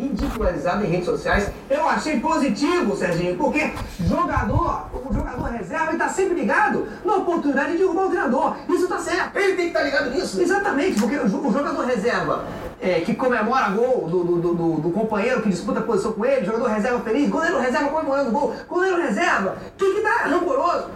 ridicularizado 0.00 0.84
em 0.84 0.88
redes 0.88 1.06
sociais. 1.06 1.50
Eu 1.68 1.88
achei 1.88 2.18
positivo, 2.20 2.96
Serginho, 2.96 3.36
porque 3.36 3.70
jogador, 4.06 4.86
o 4.92 5.12
jogador 5.12 5.44
reserva, 5.50 5.88
ele 5.90 5.98
tá 5.98 6.08
sempre 6.08 6.34
ligado 6.34 6.86
na 7.04 7.14
oportunidade 7.16 7.72
de 7.72 7.78
derrubar 7.78 8.06
o 8.06 8.08
treinador. 8.10 8.56
Isso 8.68 8.88
tá 8.88 8.98
certo. 8.98 9.36
Ele 9.36 9.48
tem 9.56 9.56
que 9.56 9.78
estar 9.78 9.82
ligado 9.82 10.10
nisso. 10.10 10.40
Exatamente, 10.40 10.98
porque 11.00 11.16
o 11.16 11.28
jo- 11.28 11.46
o 11.46 11.52
jogador 11.52 11.84
reserva 11.84 12.44
é, 12.80 13.00
que 13.00 13.14
comemora 13.14 13.68
gol 13.70 14.08
do, 14.08 14.24
do, 14.24 14.36
do- 14.54 14.80
do- 14.80 14.90
companheiro 14.90 15.42
que 15.42 15.50
disputa 15.50 15.80
a 15.80 15.82
posição 15.82 16.12
com 16.12 16.24
ele, 16.24 16.46
jogador 16.46 16.68
reserva 16.68 17.00
feliz, 17.00 17.28
goleiro 17.28 17.58
reserva 17.58 17.88
comemorando 17.90 18.30
gol, 18.30 18.54
goleiro 18.68 18.96
reserva, 19.02 19.56
tem 19.76 19.92
que 19.92 19.98
estar 19.98 20.28
rancoroso. 20.28 20.86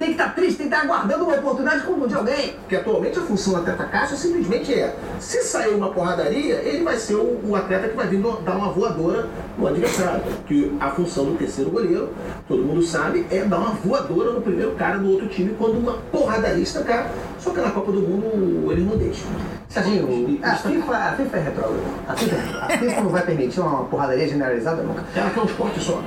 Tem 0.00 0.08
que 0.08 0.12
estar 0.14 0.34
triste, 0.34 0.56
tem 0.56 0.68
que 0.70 0.74
estar 0.74 0.86
aguardando 0.86 1.24
uma 1.24 1.34
oportunidade 1.36 1.82
como 1.84 2.08
de 2.08 2.14
alguém. 2.14 2.54
Porque 2.60 2.74
atualmente 2.76 3.18
a 3.18 3.22
função 3.22 3.52
do 3.52 3.58
atleta 3.60 3.84
caixa 3.84 4.16
simplesmente 4.16 4.72
é: 4.72 4.96
se 5.18 5.42
sair 5.42 5.74
uma 5.74 5.90
porradaria, 5.90 6.54
ele 6.62 6.82
vai 6.82 6.96
ser 6.96 7.16
o, 7.16 7.38
o 7.46 7.54
atleta 7.54 7.86
que 7.86 7.94
vai 7.96 8.06
vir 8.06 8.18
do- 8.18 8.40
dar 8.40 8.56
uma 8.56 8.72
voadora 8.72 9.28
no 9.58 9.66
adversário. 9.66 10.22
Que 10.46 10.74
a 10.80 10.88
função 10.90 11.26
do 11.26 11.36
terceiro 11.36 11.70
goleiro, 11.70 12.08
todo 12.48 12.62
mundo 12.62 12.82
sabe, 12.82 13.26
é 13.30 13.44
dar 13.44 13.58
uma 13.58 13.72
voadora 13.72 14.32
no 14.32 14.40
primeiro 14.40 14.70
cara 14.72 14.96
do 14.96 15.10
outro 15.10 15.28
time 15.28 15.54
quando 15.58 15.76
uma 15.78 15.92
porradaria 16.10 16.62
estancar. 16.62 17.10
Só 17.38 17.50
que 17.50 17.60
na 17.60 17.70
Copa 17.70 17.92
do 17.92 18.00
Mundo 18.00 18.72
eles 18.72 18.86
não 18.86 18.96
deixam. 18.96 19.28
Serginho, 19.68 20.38
a 20.42 20.56
FIFA, 20.56 20.94
a 20.96 21.12
FIFA 21.12 21.36
é 21.36 21.40
retrógrada. 21.42 21.82
A 22.08 22.16
FIFA, 22.16 22.36
a 22.58 22.68
FIFA 22.78 23.00
não 23.02 23.10
vai 23.10 23.22
permitir 23.22 23.60
uma 23.60 23.84
porradaria 23.84 24.26
generalizada 24.26 24.82
nunca. 24.82 25.04
Ela 25.14 25.28
quer 25.28 25.40
um 25.40 25.44
esporte 25.44 25.78
só. 25.78 26.00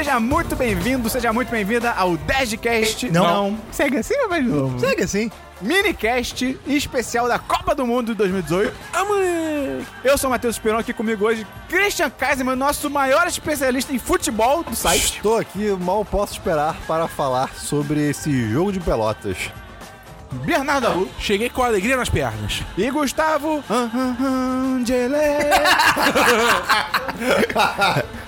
Seja 0.00 0.18
muito 0.18 0.56
bem-vindo, 0.56 1.10
seja 1.10 1.30
muito 1.30 1.50
bem-vinda 1.50 1.90
ao 1.90 2.12
10cast. 2.12 3.10
Não. 3.10 3.58
Segue 3.70 3.98
assim 3.98 4.14
ou 4.22 4.30
vai 4.30 4.42
de 4.42 4.48
novo? 4.48 4.80
Segue 4.80 5.02
assim. 5.02 5.30
Minicast 5.60 6.58
especial 6.66 7.28
da 7.28 7.38
Copa 7.38 7.74
do 7.74 7.86
Mundo 7.86 8.12
de 8.12 8.14
2018. 8.14 8.74
Amanhã! 8.94 9.84
Eu 10.02 10.16
sou 10.16 10.28
o 10.28 10.30
Matheus 10.30 10.58
Peron, 10.58 10.78
aqui 10.78 10.94
comigo 10.94 11.26
hoje, 11.26 11.46
Christian 11.68 12.08
Kaiserman, 12.08 12.56
nosso 12.56 12.88
maior 12.88 13.26
especialista 13.26 13.92
em 13.92 13.98
futebol 13.98 14.64
do 14.64 14.74
site. 14.74 15.16
Estou 15.16 15.36
aqui, 15.36 15.68
mal 15.78 16.02
posso 16.02 16.32
esperar 16.32 16.74
para 16.86 17.06
falar 17.06 17.54
sobre 17.54 18.08
esse 18.08 18.50
jogo 18.50 18.72
de 18.72 18.80
pelotas. 18.80 19.50
Bernardo 20.32 20.86
Aru 20.86 21.10
Cheguei 21.18 21.50
com 21.50 21.62
alegria 21.62 21.98
nas 21.98 22.08
pernas. 22.08 22.62
e 22.78 22.90
Gustavo 22.90 23.62
Angele. 23.68 25.14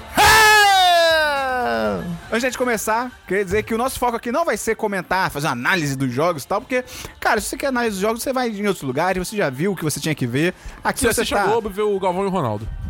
Antes 2.34 2.50
de 2.52 2.56
começar, 2.56 3.12
queria 3.28 3.44
dizer 3.44 3.62
que 3.62 3.74
o 3.74 3.78
nosso 3.78 3.98
foco 3.98 4.16
aqui 4.16 4.32
não 4.32 4.42
vai 4.42 4.56
ser 4.56 4.74
comentar, 4.74 5.30
fazer 5.30 5.48
uma 5.48 5.52
análise 5.52 5.94
dos 5.94 6.10
jogos 6.10 6.44
e 6.44 6.48
tal, 6.48 6.62
porque, 6.62 6.82
cara, 7.20 7.38
se 7.42 7.48
você 7.48 7.58
quer 7.58 7.66
análise 7.66 7.92
dos 7.96 8.00
jogos, 8.00 8.22
você 8.22 8.32
vai 8.32 8.48
em 8.48 8.66
outros 8.66 8.82
lugares, 8.82 9.28
você 9.28 9.36
já 9.36 9.50
viu 9.50 9.72
o 9.72 9.76
que 9.76 9.84
você 9.84 10.00
tinha 10.00 10.14
que 10.14 10.26
ver. 10.26 10.54
Aqui 10.82 11.00
Se 11.00 11.04
você 11.06 11.20
assiste 11.20 11.34
tá... 11.34 11.42
a 11.42 11.46
Globo, 11.46 11.68
vê 11.68 11.82
o 11.82 12.00
Galvão 12.00 12.24
e 12.24 12.26
o 12.26 12.30
Ronaldo. 12.30 12.66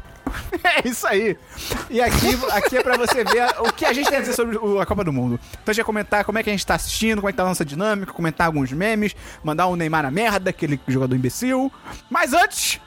É 0.64 0.88
isso 0.88 1.06
aí. 1.06 1.36
E 1.90 2.00
aqui, 2.00 2.38
aqui 2.52 2.76
é 2.76 2.82
pra 2.82 2.96
você 2.96 3.24
ver 3.24 3.46
o 3.60 3.72
que 3.72 3.84
a 3.84 3.92
gente 3.92 4.08
tem 4.08 4.18
a 4.18 4.20
dizer 4.20 4.32
sobre 4.32 4.56
o- 4.56 4.80
a 4.80 4.86
Copa 4.86 5.02
do 5.04 5.12
Mundo. 5.12 5.38
Então 5.50 5.62
a 5.66 5.72
gente 5.72 5.78
vai 5.82 5.84
comentar 5.84 6.24
como 6.24 6.38
é 6.38 6.42
que 6.42 6.48
a 6.48 6.52
gente 6.52 6.64
tá 6.66 6.74
assistindo, 6.74 7.16
como 7.16 7.28
é 7.28 7.32
que 7.32 7.36
tá 7.36 7.42
a 7.42 7.46
nossa 7.46 7.64
dinâmica, 7.64 8.12
comentar 8.12 8.46
alguns 8.46 8.70
memes, 8.72 9.14
mandar 9.42 9.66
um 9.66 9.76
Neymar 9.76 10.02
na 10.04 10.10
merda, 10.10 10.50
aquele 10.50 10.80
jogador 10.88 11.14
imbecil. 11.16 11.70
Mas 12.08 12.32
antes, 12.32 12.80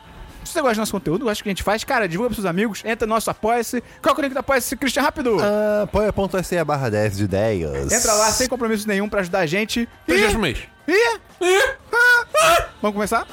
se 0.45 0.53
você 0.53 0.61
gosta 0.61 0.75
do 0.75 0.79
nosso 0.79 0.91
conteúdo, 0.91 1.25
gosta 1.25 1.41
do 1.41 1.43
que 1.43 1.49
a 1.49 1.51
gente 1.51 1.63
faz, 1.63 1.83
cara, 1.83 2.07
divulga 2.07 2.29
pros 2.29 2.37
seus 2.37 2.45
amigos, 2.45 2.81
entra 2.85 3.05
no 3.07 3.13
nosso 3.13 3.29
Apoia-se. 3.29 3.81
Qual 4.01 4.15
é 4.15 4.19
o 4.19 4.21
link 4.21 4.33
do 4.33 4.39
Apoia-se, 4.39 4.75
Christian, 4.75 5.01
rápido? 5.01 5.37
Ah, 5.41 5.83
Apoia.se 5.83 6.63
barra 6.63 6.89
10 6.89 7.17
de 7.17 7.23
ideias. 7.23 7.91
Entra 7.91 8.13
lá 8.13 8.31
sem 8.31 8.47
compromisso 8.47 8.87
nenhum 8.87 9.09
pra 9.09 9.21
ajudar 9.21 9.39
a 9.39 9.45
gente. 9.45 9.87
Três 10.05 10.19
E... 10.19 10.23
dias 10.23 10.33
por 10.33 10.41
mês. 10.41 10.59
E... 10.87 11.19
Ah! 11.93 12.67
Vamos 12.81 12.95
começar? 12.95 13.27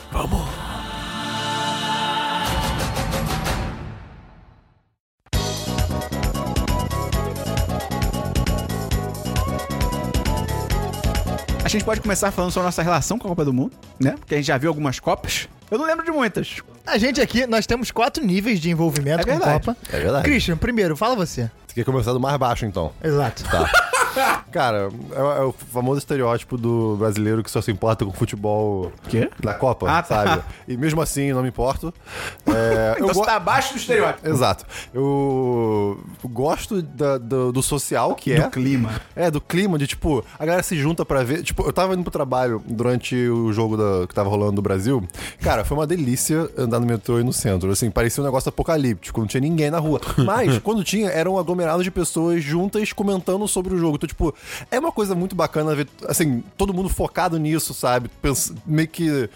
A 11.65 11.69
gente 11.69 11.85
pode 11.85 12.01
começar 12.01 12.31
falando 12.33 12.51
sobre 12.51 12.65
a 12.65 12.69
nossa 12.69 12.83
relação 12.83 13.19
com 13.19 13.27
a 13.27 13.31
Copa 13.31 13.45
do 13.45 13.53
Mundo, 13.53 13.73
né? 13.99 14.13
Porque 14.19 14.35
a 14.35 14.39
gente 14.39 14.47
já 14.47 14.59
viu 14.59 14.69
algumas 14.69 14.99
Copas. 14.99 15.49
Eu 15.73 15.79
não 15.79 15.87
lembro 15.87 16.05
de 16.05 16.11
muitas. 16.11 16.59
A 16.87 16.99
gente 16.99 17.19
aqui, 17.19 17.47
nós 17.47 17.65
temos 17.67 17.91
quatro 17.91 18.23
níveis 18.23 18.61
de 18.61 18.69
envolvimento 18.69 19.23
É 19.23 19.25
com 19.25 19.31
verdade. 19.39 19.65
Copa. 19.65 19.77
É 19.91 19.99
verdade. 19.99 20.25
Christian, 20.25 20.55
primeiro, 20.59 20.95
fala 20.95 21.17
você. 21.17 21.51
Você 21.67 21.77
quer 21.77 21.85
começar 21.85 22.13
do 22.13 22.21
mais 22.21 22.37
baixo, 22.37 22.67
então? 22.67 22.93
Exato. 23.03 23.43
Cara, 24.51 24.89
é, 25.13 25.19
é 25.41 25.43
o 25.43 25.53
famoso 25.53 25.99
estereótipo 25.99 26.57
do 26.57 26.97
brasileiro 26.97 27.43
que 27.43 27.51
só 27.51 27.61
se 27.61 27.71
importa 27.71 28.05
com 28.05 28.13
futebol 28.13 28.93
Quê? 29.09 29.31
da 29.41 29.55
Copa, 29.55 29.87
Ah, 29.91 30.03
tá. 30.03 30.25
sabe? 30.27 30.43
E 30.69 30.77
mesmo 30.77 31.01
assim, 31.01 31.33
não 31.33 31.43
me 31.43 31.49
importo. 31.49 31.93
É, 32.47 32.95
Então 33.03 33.09
eu 33.09 33.15
você 33.15 33.25
tá 33.25 33.37
abaixo 33.37 33.73
do 33.75 33.79
estereótipo. 33.79 34.29
Exato. 34.29 34.65
Eu 34.93 35.99
gosto 36.25 36.83
da- 36.83 37.19
do, 37.19 37.53
do 37.53 37.63
social 37.63 38.15
que 38.15 38.33
é. 38.33 38.41
Do 38.41 38.51
clima. 38.51 39.01
É, 39.17 39.31
do 39.31 39.41
clima, 39.41 39.79
de 39.79 39.87
tipo, 39.87 40.25
a 40.39 40.45
galera 40.45 40.63
se 40.63 40.77
junta 40.77 41.05
pra 41.05 41.23
ver. 41.23 41.43
Tipo, 41.43 41.63
eu 41.65 41.73
tava 41.73 41.95
indo 41.95 42.03
pro 42.03 42.11
trabalho 42.11 42.63
durante 42.67 43.15
o 43.29 43.53
jogo 43.53 43.77
da- 43.77 44.07
que 44.07 44.15
tava 44.15 44.29
rolando 44.29 44.53
do 44.53 44.63
Brasil. 44.63 45.03
Cara, 45.41 45.65
foi 45.65 45.77
uma 45.77 45.87
delícia 45.87 46.49
andar 46.57 46.81
no 46.81 46.87
metrô 46.87 47.19
e 47.19 47.25
no 47.25 47.33
centro. 47.33 47.71
Assim, 47.71 47.91
parecia 47.91 48.23
um 48.23 48.27
negócio 48.27 48.49
apocalíptico, 48.49 49.21
não 49.21 49.27
tinha 49.27 49.41
ninguém 49.41 49.71
na 49.71 49.79
rua. 49.79 50.01
Mas, 50.25 50.59
quando 50.59 50.85
tinha, 50.85 51.09
era 51.09 51.31
um 51.31 51.39
aglomerado 51.39 51.83
de 51.83 51.91
pessoas 51.91 52.43
juntas 52.43 52.93
comentando 52.93 53.47
sobre 53.49 53.75
o 53.75 53.79
jogo. 53.79 53.99
Então, 54.03 54.09
tipo, 54.09 54.35
é 54.71 54.79
uma 54.79 54.91
coisa 54.91 55.15
muito 55.15 55.37
bacana 55.37 55.75
ver, 55.75 55.87
assim, 56.09 56.43
todo 56.57 56.75
mundo 56.75 56.89
focado 56.89 57.39
nisso, 57.39 57.73
sabe? 57.73 58.11
Pens- 58.21 58.53
meio 58.67 58.89
que. 58.89 59.29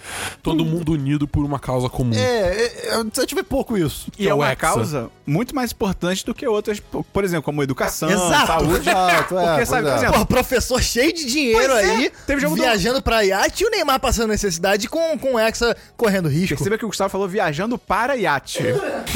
Todo 0.42 0.64
mundo 0.64 0.92
unido 0.92 1.28
por 1.28 1.44
uma 1.44 1.58
causa 1.58 1.88
comum. 1.88 2.12
É, 2.14 2.18
é, 2.18 2.88
é, 2.88 3.04
você 3.12 3.24
tiver 3.26 3.44
pouco 3.44 3.76
isso. 3.78 4.10
E 4.18 4.26
é 4.26 4.30
é 4.30 4.34
uma 4.34 4.46
Hexa. 4.46 4.56
causa 4.56 5.10
muito 5.24 5.54
mais 5.54 5.70
importante 5.72 6.24
do 6.24 6.34
que 6.34 6.46
outras, 6.46 6.80
por 7.12 7.22
exemplo, 7.24 7.44
como 7.44 7.62
educação, 7.62 8.10
Exato. 8.10 8.46
saúde. 8.46 8.88
Exato, 8.88 9.38
é, 9.38 9.46
Porque, 9.48 9.66
sabe, 9.66 9.66
pois 9.66 9.68
por 9.82 9.86
é. 9.88 9.96
exemplo, 9.96 10.18
Pô, 10.20 10.26
professor 10.26 10.82
cheio 10.82 11.12
de 11.12 11.24
dinheiro 11.26 11.72
Pois 11.72 11.84
é, 11.86 11.90
aí, 11.90 12.12
teve 12.26 12.40
jogo 12.40 12.56
do- 12.56 12.62
viajando 12.62 13.00
pra 13.02 13.22
iate 13.22 13.62
e 13.64 13.66
o 13.66 13.70
Neymar 13.70 14.00
passando 14.00 14.30
necessidade 14.30 14.88
com, 14.88 15.18
com 15.18 15.34
o 15.34 15.38
Hexa 15.38 15.76
correndo 15.96 16.28
risco. 16.28 16.56
Perceba 16.56 16.76
que 16.78 16.84
o 16.84 16.88
Gustavo 16.88 17.10
falou 17.10 17.28
viajando 17.28 17.78
para 17.78 18.14
iate. 18.16 18.58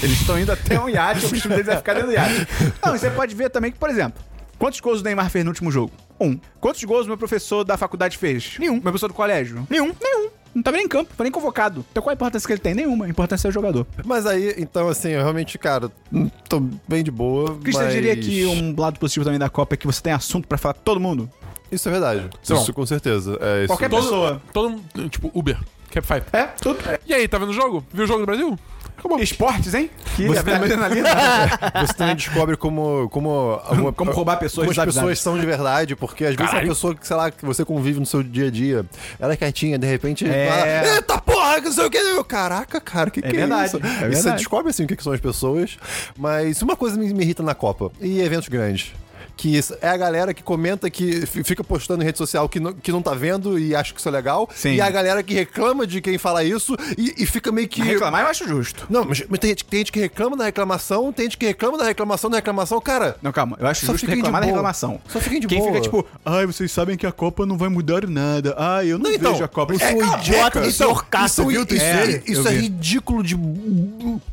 Eles 0.02 0.20
estão 0.20 0.38
indo 0.38 0.52
até 0.52 0.78
um 0.80 0.88
iate, 0.88 1.24
o 1.24 1.28
objetivo 1.28 1.54
deles 1.54 1.68
é 1.68 1.76
ficar 1.76 1.94
dentro 1.94 2.08
do 2.08 2.14
iate. 2.14 2.46
Não, 2.84 2.92
você 2.96 3.10
pode 3.10 3.34
ver 3.34 3.50
também 3.50 3.70
que, 3.72 3.78
por 3.78 3.88
exemplo, 3.90 4.22
quantos 4.60 4.78
gols 4.78 5.00
o 5.00 5.04
Neymar 5.04 5.30
fez 5.30 5.44
no 5.44 5.50
último 5.50 5.72
jogo? 5.72 5.90
Um. 6.20 6.38
Quantos 6.60 6.84
gols 6.84 7.06
o 7.06 7.08
meu 7.08 7.16
professor 7.16 7.64
da 7.64 7.76
faculdade 7.78 8.18
fez? 8.18 8.56
Nenhum. 8.58 8.74
Meu 8.74 8.82
professor 8.82 9.08
do 9.08 9.14
colégio? 9.14 9.66
Nenhum. 9.68 9.92
Nenhum. 10.00 10.28
Não 10.54 10.62
tava 10.62 10.76
nem 10.76 10.86
em 10.86 10.88
campo, 10.88 11.12
foi 11.16 11.24
nem 11.24 11.32
convocado. 11.32 11.84
Então 11.90 12.02
qual 12.02 12.10
a 12.10 12.14
importância 12.14 12.46
que 12.46 12.52
ele 12.52 12.60
tem? 12.60 12.74
Nenhuma. 12.74 13.06
A 13.06 13.08
importância 13.08 13.48
é 13.48 13.50
o 13.50 13.52
jogador. 13.52 13.86
Mas 14.04 14.26
aí, 14.26 14.54
então, 14.58 14.88
assim, 14.88 15.10
eu 15.10 15.20
realmente, 15.20 15.56
cara, 15.56 15.90
hum, 16.12 16.28
tô 16.48 16.60
bem 16.86 17.02
de 17.02 17.10
boa. 17.10 17.56
Christian 17.58 17.84
mas... 17.84 17.94
diria 17.94 18.16
que 18.16 18.44
um 18.44 18.74
lado 18.78 18.98
positivo 18.98 19.24
também 19.24 19.38
da 19.38 19.48
Copa 19.48 19.74
é 19.74 19.76
que 19.76 19.86
você 19.86 20.02
tem 20.02 20.12
assunto 20.12 20.46
pra 20.46 20.58
falar 20.58 20.74
com 20.74 20.82
todo 20.82 21.00
mundo. 21.00 21.30
Isso 21.72 21.88
é 21.88 21.92
verdade. 21.92 22.28
Isso 22.42 22.72
com 22.72 22.84
certeza. 22.84 23.38
É, 23.40 23.58
isso... 23.60 23.68
Qualquer 23.68 23.88
Todo, 23.88 24.02
pessoa. 24.02 24.42
todo 24.52 24.70
mundo, 24.70 25.08
tipo, 25.08 25.30
Uber, 25.32 25.56
Cabify. 25.90 26.22
É, 26.32 26.42
tudo. 26.60 26.80
E 27.06 27.14
aí, 27.14 27.28
tá 27.28 27.38
vendo 27.38 27.50
o 27.50 27.54
jogo? 27.54 27.84
Viu 27.92 28.04
o 28.04 28.06
jogo 28.08 28.20
do 28.20 28.26
Brasil? 28.26 28.58
Acabou. 29.00 29.18
Esportes, 29.18 29.74
hein? 29.74 29.90
Que 30.14 30.26
Você 30.28 30.48
é 30.50 30.54
adrenalina. 30.54 31.08
Você 31.86 31.94
também 31.94 32.14
descobre 32.16 32.56
como. 32.56 33.08
Como, 33.10 33.60
alguma- 33.64 33.92
Como 33.92 34.12
roubar 34.12 34.36
pessoas 34.38 34.68
Como 34.68 34.78
as 34.80 34.94
pessoas 34.94 35.18
são 35.20 35.38
de 35.38 35.46
verdade, 35.46 35.96
porque 35.96 36.24
às 36.24 36.36
vezes 36.36 36.46
Caralho. 36.50 36.68
uma 36.68 36.74
pessoa 36.74 36.94
que, 36.94 37.06
sei 37.06 37.16
lá, 37.16 37.30
que 37.30 37.44
você 37.44 37.64
convive 37.64 37.98
no 37.98 38.06
seu 38.06 38.22
dia 38.22 38.46
a 38.48 38.50
dia, 38.50 38.84
ela 39.18 39.32
é 39.32 39.36
quietinha, 39.36 39.78
de 39.78 39.86
repente. 39.86 40.26
É. 40.28 40.48
Fala, 40.48 40.94
Eita 40.94 41.18
porra, 41.20 41.54
que 41.60 41.66
não 41.66 41.72
sei 41.72 41.84
o 41.86 41.90
que. 41.90 41.96
Eu, 41.98 42.24
Caraca, 42.24 42.80
cara, 42.80 43.08
o 43.08 43.12
que, 43.12 43.20
que 43.22 43.28
é 43.28 43.32
verdade, 43.32 43.66
isso? 43.66 43.80
é 44.04 44.08
E 44.10 44.14
você 44.16 44.30
descobre 44.32 44.70
assim 44.70 44.84
o 44.84 44.86
que, 44.86 44.94
que 44.96 45.02
são 45.02 45.12
as 45.12 45.20
pessoas. 45.20 45.78
Mas 46.16 46.60
uma 46.62 46.76
coisa 46.76 46.96
me, 46.96 47.12
me 47.12 47.24
irrita 47.24 47.42
na 47.42 47.54
Copa, 47.54 47.90
e 48.00 48.20
eventos 48.20 48.48
grandes. 48.48 48.92
Que 49.40 49.56
isso 49.56 49.74
é 49.80 49.88
a 49.88 49.96
galera 49.96 50.34
que 50.34 50.42
comenta 50.42 50.90
que 50.90 51.24
fi- 51.24 51.42
fica 51.42 51.64
postando 51.64 52.02
em 52.02 52.04
rede 52.04 52.18
social 52.18 52.46
que 52.46 52.60
não, 52.60 52.74
que 52.74 52.92
não 52.92 53.00
tá 53.00 53.14
vendo 53.14 53.58
e 53.58 53.74
acha 53.74 53.94
que 53.94 53.98
isso 53.98 54.06
é 54.08 54.12
legal. 54.12 54.46
Sim. 54.54 54.74
E 54.74 54.80
a 54.82 54.90
galera 54.90 55.22
que 55.22 55.32
reclama 55.32 55.86
de 55.86 56.02
quem 56.02 56.18
fala 56.18 56.44
isso 56.44 56.76
e, 56.98 57.14
e 57.16 57.24
fica 57.24 57.50
meio 57.50 57.66
que. 57.66 57.80
Reclamar 57.80 58.20
eu 58.20 58.26
acho 58.26 58.46
justo. 58.46 58.86
Não, 58.90 59.02
mas, 59.02 59.24
mas 59.30 59.38
tem, 59.40 59.48
gente, 59.50 59.64
tem 59.64 59.78
gente 59.80 59.92
que 59.92 59.98
reclama 60.00 60.36
da 60.36 60.44
reclamação, 60.44 61.10
tem 61.10 61.24
gente 61.24 61.38
que 61.38 61.46
reclama 61.46 61.78
da 61.78 61.84
reclamação 61.84 62.28
da 62.28 62.36
reclamação. 62.36 62.78
Cara, 62.82 63.16
Não, 63.22 63.32
calma. 63.32 63.56
Eu 63.58 63.66
acho 63.66 63.86
Só 63.86 63.92
justo 63.92 64.06
reclamar 64.06 64.42
da 64.42 64.46
reclamação. 64.46 65.00
Só 65.08 65.18
fiquem 65.18 65.40
de 65.40 65.46
Quem 65.46 65.58
boa. 65.58 65.70
fica 65.72 65.80
tipo, 65.84 66.06
ai, 66.22 66.44
vocês 66.44 66.70
sabem 66.70 66.98
que 66.98 67.06
a 67.06 67.12
Copa 67.12 67.46
não 67.46 67.56
vai 67.56 67.70
mudar 67.70 68.06
nada. 68.06 68.54
Ai, 68.58 68.88
eu 68.92 68.98
não, 68.98 69.08
Não, 69.08 69.16
então, 69.16 69.32
vejo 69.32 69.44
a 69.44 69.48
Copa. 69.48 69.72
eu 69.72 69.78
sou 69.78 69.88
um 69.88 70.18
idiota 70.18 70.60
do 70.60 70.70
senhor 70.70 71.06
Cássio, 71.06 71.46
viu, 71.46 71.62
Isso, 71.62 71.74
É, 71.82 72.02
é, 72.12 72.22
isso 72.26 72.42
eu 72.42 72.46
é 72.48 72.54
vi. 72.56 72.60
ridículo 72.60 73.22
de 73.22 73.34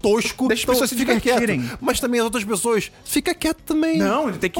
tosco. 0.02 0.50
Deixa 0.50 0.64
as 0.64 0.66
pessoas 0.66 0.90
se 0.90 0.96
divertirem. 0.98 1.62
quieto. 1.62 1.78
Mas 1.80 2.00
também 2.02 2.20
as 2.20 2.26
outras 2.26 2.44
pessoas, 2.44 2.92
fica 3.06 3.34
quieto 3.34 3.60
também. 3.66 3.98
Não, 4.00 4.28
ele 4.30 4.38
tem 4.38 4.50
que 4.50 4.60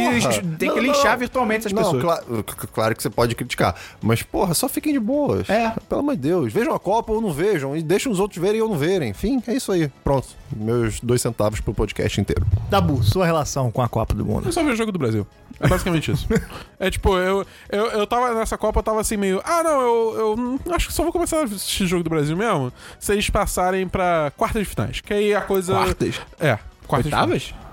Tem 0.58 0.70
que 0.70 0.76
não, 0.76 0.84
linchar 0.84 1.12
não. 1.12 1.18
virtualmente 1.20 1.60
essas 1.68 1.74
não, 1.74 1.84
pessoas. 1.84 2.02
Claro, 2.04 2.46
c- 2.48 2.68
claro 2.74 2.96
que 2.96 3.04
você 3.04 3.10
pode 3.10 3.36
criticar. 3.36 3.76
Mas, 4.02 4.22
porra, 4.24 4.54
só 4.54 4.68
fiquem 4.70 4.94
de 4.94 5.00
boas. 5.00 5.50
É. 5.50 5.74
Pelo 5.88 6.02
amor 6.02 6.16
de 6.16 6.22
Deus. 6.22 6.54
Vejam 6.54 6.74
a 6.74 6.80
Copa 6.80 7.12
ou 7.14 7.22
não 7.22 7.32
vejam. 7.32 7.76
E 7.76 7.82
deixem 7.82 8.12
os 8.12 8.20
outros 8.20 8.42
verem 8.42 8.62
ou 8.62 8.70
não 8.70 8.78
verem. 8.78 9.10
Enfim, 9.10 9.42
é 9.48 9.54
isso 9.54 9.72
aí. 9.72 9.90
Pronto. 10.04 10.28
Meus 10.56 11.00
dois 11.00 11.22
centavos 11.22 11.60
pro 11.60 11.74
podcast 11.74 12.20
inteiro. 12.22 12.46
Dabu, 12.70 13.04
sua 13.04 13.26
relação 13.26 13.72
com 13.72 13.82
a 13.82 13.90
Copa 13.90 14.14
do 14.14 14.26
Mundo. 14.26 14.48
Eu 14.48 14.52
só 14.52 14.62
vejo 14.62 14.74
o 14.74 14.78
jogo 14.78 14.92
do 14.92 15.00
Brasil. 15.00 15.26
É 15.60 15.68
basicamente 15.68 16.12
isso. 16.12 16.28
é 16.80 16.90
tipo, 16.90 17.18
eu, 17.18 17.46
eu, 17.70 17.86
eu 17.88 18.08
tava 18.08 18.34
nessa 18.34 18.58
Copa, 18.58 18.80
eu 18.80 18.84
tava 18.84 19.02
assim 19.02 19.18
meio. 19.18 19.42
Ah, 19.44 19.64
não, 19.64 19.82
eu, 19.82 20.60
eu 20.66 20.74
acho 20.76 20.88
que 20.88 20.94
só 20.94 21.04
vou 21.04 21.12
começar 21.12 21.40
a 21.40 21.44
assistir 21.44 21.84
o 21.84 21.88
jogo 21.88 22.04
do 22.04 22.10
Brasil 22.10 22.38
mesmo 22.38 22.72
se 23.00 23.12
eles 23.12 23.30
passarem 23.30 23.88
pra 23.88 24.32
quartas 24.38 24.62
de 24.64 24.70
finais. 24.70 25.02
Que 25.02 25.14
aí 25.14 25.34
a 25.36 25.42
coisa. 25.42 25.74
Quartas? 25.74 26.22
É, 26.40 26.60
quartas. 26.88 27.06
Oitavas? 27.12 27.44
finais. 27.44 27.68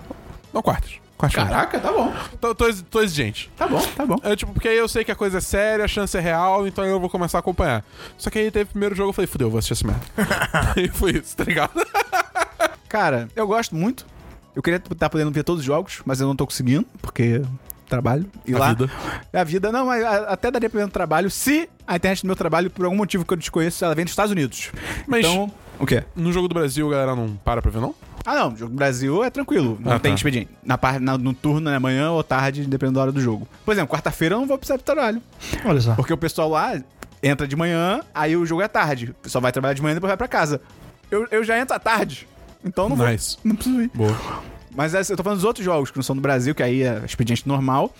Não, 0.52 0.62
quartas. 0.62 0.92
De 1.22 1.28
finais. 1.30 1.48
Caraca, 1.50 1.78
tá 1.80 1.90
bom. 1.92 2.12
Tô, 2.40 2.54
tô, 2.54 2.72
tô 2.90 3.00
exigente. 3.02 3.50
Tá 3.56 3.66
bom, 3.66 3.80
tá 3.96 4.04
bom. 4.04 4.16
É 4.22 4.36
tipo, 4.36 4.52
porque 4.52 4.68
aí 4.68 4.76
eu 4.76 4.86
sei 4.88 5.04
que 5.04 5.10
a 5.12 5.14
coisa 5.14 5.38
é 5.38 5.40
séria, 5.40 5.84
a 5.84 5.88
chance 5.88 6.16
é 6.16 6.20
real, 6.20 6.66
então 6.66 6.84
eu 6.84 7.00
vou 7.00 7.08
começar 7.08 7.38
a 7.38 7.40
acompanhar. 7.40 7.82
Só 8.18 8.28
que 8.30 8.38
aí 8.38 8.50
teve 8.50 8.64
o 8.64 8.72
primeiro 8.72 8.94
jogo, 8.94 9.08
eu 9.10 9.12
falei, 9.14 9.26
fudeu, 9.26 9.48
vou 9.48 9.58
assistir 9.58 9.72
essa 9.72 9.86
merda. 9.86 10.04
e 10.80 10.88
foi 10.88 11.12
isso, 11.12 11.34
tá 11.36 11.44
ligado? 11.44 11.72
Cara, 12.88 13.28
eu 13.34 13.46
gosto 13.46 13.74
muito. 13.74 14.06
Eu 14.54 14.62
queria 14.62 14.76
estar 14.76 15.08
podendo 15.08 15.30
ver 15.30 15.42
todos 15.44 15.60
os 15.60 15.66
jogos, 15.66 16.00
mas 16.04 16.20
eu 16.20 16.26
não 16.28 16.36
tô 16.36 16.46
conseguindo, 16.46 16.86
porque 17.00 17.42
trabalho. 17.88 18.26
E 18.46 18.54
A 18.54 18.58
lá. 18.58 18.68
vida. 18.68 18.90
É 19.32 19.40
a 19.40 19.44
vida. 19.44 19.72
Não, 19.72 19.86
mas 19.86 20.04
a- 20.04 20.32
até 20.32 20.50
daria 20.50 20.68
pra 20.70 20.78
ver 20.80 20.86
no 20.86 20.92
trabalho 20.92 21.30
se 21.30 21.68
a 21.86 21.96
internet 21.96 22.22
do 22.22 22.26
meu 22.26 22.36
trabalho, 22.36 22.70
por 22.70 22.84
algum 22.84 22.96
motivo 22.96 23.24
que 23.24 23.32
eu 23.32 23.36
desconheço, 23.36 23.84
ela 23.84 23.94
vem 23.94 24.04
dos 24.04 24.12
Estados 24.12 24.30
Unidos. 24.32 24.70
Mas- 25.06 25.24
Então. 25.26 25.50
O 25.78 25.86
quê? 25.86 26.04
No 26.14 26.32
jogo 26.32 26.48
do 26.48 26.54
Brasil, 26.54 26.86
a 26.88 26.90
galera 26.90 27.16
não 27.16 27.36
para 27.36 27.60
pra 27.60 27.70
ver, 27.70 27.80
não? 27.80 27.94
Ah, 28.24 28.34
não. 28.36 28.52
O 28.52 28.56
jogo 28.56 28.70
do 28.72 28.76
Brasil 28.76 29.22
é 29.24 29.28
tranquilo. 29.30 29.76
Não 29.80 29.92
Ah, 29.92 29.98
tem 29.98 30.12
tá. 30.12 30.16
expediente. 30.16 30.48
Na, 30.64 30.78
par- 30.78 31.00
na- 31.00 31.18
no 31.18 31.34
turno, 31.34 31.70
na 31.70 31.78
manhã 31.80 32.10
ou 32.12 32.22
tarde, 32.22 32.64
dependendo 32.64 32.94
da 32.96 33.02
hora 33.02 33.12
do 33.12 33.20
jogo. 33.20 33.46
Por 33.64 33.72
exemplo, 33.72 33.92
quarta-feira 33.94 34.34
eu 34.36 34.40
não 34.40 34.46
vou 34.46 34.56
precisar 34.56 34.76
de 34.78 34.84
trabalho. 34.84 35.20
Olha 35.64 35.80
só. 35.80 35.94
Porque 35.94 36.12
o 36.12 36.16
pessoal 36.16 36.48
lá 36.48 36.80
entra 37.22 37.46
de 37.46 37.54
manhã, 37.56 38.00
aí 38.14 38.36
o 38.36 38.46
jogo 38.46 38.62
é 38.62 38.68
tarde. 38.68 39.10
O 39.10 39.14
pessoal 39.14 39.42
vai 39.42 39.52
trabalhar 39.52 39.74
de 39.74 39.82
manhã 39.82 39.92
e 39.92 39.94
depois 39.96 40.08
vai 40.10 40.16
pra 40.16 40.28
casa. 40.28 40.60
Eu, 41.10 41.26
eu 41.30 41.44
já 41.44 41.58
entro 41.58 41.74
à 41.74 41.78
tarde. 41.78 42.26
Então 42.64 42.88
não 42.88 42.96
Nice. 42.96 43.36
vou. 43.42 43.48
Não 43.50 43.56
preciso 43.56 43.82
ir. 43.82 43.90
Boa. 43.94 44.16
Mas 44.74 44.94
essa- 44.94 45.12
eu 45.12 45.16
tô 45.16 45.22
falando 45.22 45.38
dos 45.38 45.44
outros 45.44 45.64
jogos 45.64 45.90
que 45.90 45.96
não 45.98 46.02
são 46.02 46.16
do 46.16 46.22
Brasil, 46.22 46.54
que 46.54 46.62
aí 46.62 46.82
é 46.82 47.02
expediente 47.04 47.46
normal. 47.46 47.94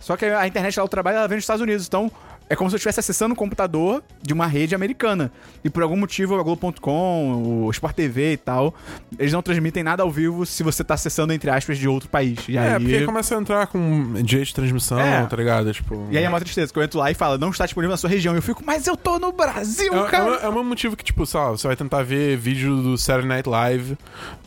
Só 0.00 0.16
que 0.16 0.24
a 0.24 0.46
internet 0.46 0.76
lá 0.76 0.84
do 0.84 0.88
trabalho 0.88 1.18
ela 1.18 1.28
vem 1.28 1.38
dos 1.38 1.44
Estados 1.44 1.62
Unidos. 1.62 1.86
Então 1.86 2.10
é 2.50 2.56
como 2.56 2.70
se 2.70 2.74
eu 2.74 2.78
estivesse 2.78 3.00
acessando 3.00 3.32
um 3.32 3.36
computador 3.36 4.02
de 4.22 4.32
uma 4.32 4.46
rede 4.46 4.74
americana. 4.74 5.30
E 5.62 5.68
por 5.70 5.82
algum 5.82 5.96
motivo, 5.96 6.38
a 6.38 6.42
Globo.com, 6.42 7.64
o 7.66 7.70
Sport 7.70 7.94
TV 7.94 8.32
e 8.32 8.36
tal, 8.36 8.74
eles 9.18 9.32
não 9.32 9.42
transmitem 9.42 9.82
nada 9.82 10.02
ao 10.02 10.10
vivo 10.10 10.46
se 10.46 10.62
você 10.62 10.82
tá 10.82 10.94
acessando, 10.94 11.32
entre 11.32 11.50
aspas, 11.50 11.76
de 11.78 11.86
outro 11.88 12.08
país. 12.08 12.38
E 12.48 12.56
É, 12.56 12.74
aí... 12.74 12.80
porque 12.82 13.04
começa 13.04 13.36
a 13.36 13.40
entrar 13.40 13.66
com 13.66 14.14
direito 14.22 14.48
de 14.48 14.54
transmissão, 14.54 14.98
É. 15.00 15.26
tá 15.26 15.36
ligado? 15.36 15.72
Tipo. 15.72 16.06
E 16.10 16.16
aí 16.18 16.24
é 16.24 16.28
uma 16.28 16.40
tristeza, 16.40 16.72
que 16.72 16.78
eu 16.78 16.82
entro 16.82 16.98
lá 16.98 17.10
e 17.10 17.14
falo, 17.14 17.36
não 17.38 17.50
está 17.50 17.64
disponível 17.66 17.90
na 17.92 17.96
sua 17.96 18.08
região. 18.10 18.34
E 18.34 18.38
eu 18.38 18.42
fico, 18.42 18.62
mas 18.64 18.86
eu 18.86 18.96
tô 18.96 19.18
no 19.18 19.30
Brasil, 19.32 19.92
É, 19.94 19.98
é, 20.06 20.10
cara! 20.10 20.24
o- 20.30 20.34
é 20.34 20.48
o 20.48 20.52
mesmo 20.52 20.68
motivo 20.68 20.96
que, 20.96 21.04
tipo, 21.04 21.26
sei 21.26 21.38
lá, 21.40 21.50
você 21.50 21.66
vai 21.66 21.76
tentar 21.76 22.02
ver 22.02 22.36
vídeo 22.36 22.76
do 22.82 22.96
Saturday 22.98 23.28
Night 23.28 23.48
Live 23.48 23.96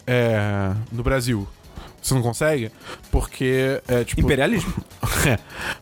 é, 0.07 0.71
no 0.92 1.03
Brasil. 1.03 1.48
Você 2.01 2.13
não 2.15 2.21
consegue? 2.21 2.71
Porque 3.12 3.81
é 3.88 4.03
tipo. 4.03 4.21
Imperialismo? 4.21 4.74
É. 5.27 5.38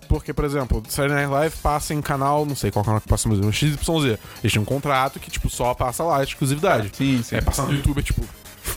Porque, 0.10 0.34
por 0.34 0.44
exemplo, 0.44 0.84
Saturday 0.90 1.16
Night 1.16 1.32
Live 1.32 1.56
passa 1.62 1.94
em 1.94 2.02
canal, 2.02 2.46
não 2.46 2.56
sei 2.56 2.72
qual 2.72 2.84
canal 2.84 3.00
que 3.00 3.08
passa 3.08 3.30
no 3.30 3.36
Brasil, 3.36 3.54
XYZ. 3.54 4.20
Eles 4.44 4.52
têm 4.52 4.62
um 4.62 4.66
contrato 4.66 5.18
que, 5.18 5.32
tipo, 5.32 5.50
só 5.50 5.74
passa 5.74 6.04
lá, 6.04 6.22
exclusividade. 6.22 6.92
Sim, 6.94 7.22
sim. 7.24 7.36
É, 7.36 7.42
passar 7.42 7.64
no 7.64 7.74
YouTube 7.74 8.00
é 8.00 8.02
tipo. 8.02 8.22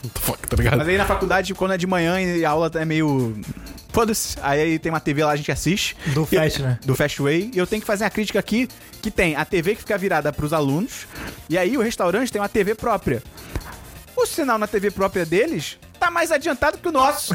What 0.05 0.09
the 0.09 0.21
fuck, 0.21 0.49
tá 0.49 0.57
ligado? 0.57 0.79
Mas 0.79 0.89
aí 0.89 0.97
na 0.97 1.05
faculdade, 1.05 1.53
quando 1.55 1.73
é 1.73 1.77
de 1.77 1.87
manhã 1.87 2.21
e 2.21 2.45
a 2.45 2.51
aula 2.51 2.71
é 2.75 2.85
meio. 2.85 3.35
Foda-se. 3.93 4.37
Aí 4.41 4.79
tem 4.79 4.93
uma 4.93 5.01
TV 5.01 5.25
lá, 5.25 5.33
a 5.33 5.37
gente 5.37 5.51
assiste. 5.51 5.97
Do 6.15 6.25
Fast, 6.25 6.63
né? 6.63 6.79
Do 6.85 6.95
Fastway. 6.95 7.51
E 7.53 7.59
eu 7.59 7.67
tenho 7.67 7.81
que 7.81 7.87
fazer 7.87 8.05
uma 8.05 8.11
crítica 8.11 8.39
aqui: 8.39 8.69
que 9.01 9.11
tem 9.11 9.35
a 9.35 9.45
TV 9.45 9.75
que 9.75 9.81
fica 9.81 9.99
virada 9.99 10.33
pros 10.33 10.53
alunos. 10.53 11.09
E 11.49 11.59
aí 11.59 11.77
o 11.77 11.83
restaurante 11.83 12.31
tem 12.31 12.41
uma 12.41 12.49
TV 12.49 12.75
própria. 12.75 13.23
O 14.17 14.27
sinal 14.27 14.59
na 14.59 14.67
TV 14.67 14.91
própria 14.91 15.27
deles 15.27 15.79
tá 16.03 16.11
mais 16.11 16.33
adiantado 16.33 16.79
que 16.79 16.89
o 16.89 16.93
nosso. 16.93 17.33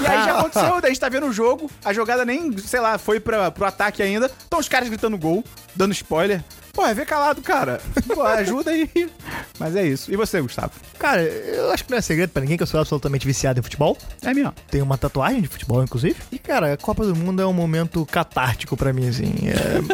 e 0.00 0.06
aí 0.06 0.24
já 0.24 0.38
aconteceu, 0.38 0.80
daí 0.80 0.84
a 0.84 0.88
gente 0.88 1.00
tá 1.00 1.10
vendo 1.10 1.26
o 1.26 1.32
jogo, 1.32 1.70
a 1.84 1.92
jogada 1.92 2.24
nem, 2.24 2.56
sei 2.56 2.80
lá, 2.80 2.96
foi 2.96 3.20
pra, 3.20 3.50
pro 3.50 3.66
ataque 3.66 4.02
ainda. 4.02 4.26
Estão 4.26 4.58
os 4.58 4.68
caras 4.68 4.88
gritando 4.88 5.18
gol, 5.18 5.44
dando 5.76 5.92
spoiler. 5.92 6.42
Pô, 6.72 6.86
é 6.86 6.94
ver 6.94 7.04
calado, 7.04 7.42
cara. 7.42 7.82
Pô, 8.14 8.22
ajuda 8.22 8.70
aí. 8.70 8.88
Mas 9.58 9.76
é 9.76 9.86
isso. 9.86 10.10
E 10.10 10.16
você, 10.16 10.40
Gustavo? 10.40 10.70
Cara, 10.98 11.20
eu 11.20 11.70
acho 11.70 11.84
que 11.84 11.90
não 11.90 11.98
é 11.98 12.00
segredo 12.00 12.30
pra 12.30 12.40
ninguém 12.40 12.56
que 12.56 12.62
eu 12.62 12.66
sou 12.66 12.80
absolutamente 12.80 13.26
viciado 13.26 13.60
em 13.60 13.62
futebol. 13.62 13.94
É 14.22 14.32
minha. 14.32 14.54
Tenho 14.70 14.82
uma 14.82 14.96
tatuagem 14.96 15.42
de 15.42 15.48
futebol, 15.48 15.84
inclusive. 15.84 16.16
E, 16.32 16.38
cara, 16.38 16.72
a 16.72 16.76
Copa 16.78 17.04
do 17.04 17.14
Mundo 17.14 17.42
é 17.42 17.46
um 17.46 17.52
momento 17.52 18.06
catártico 18.06 18.74
pra 18.74 18.90
mim, 18.90 19.06
assim. 19.06 19.34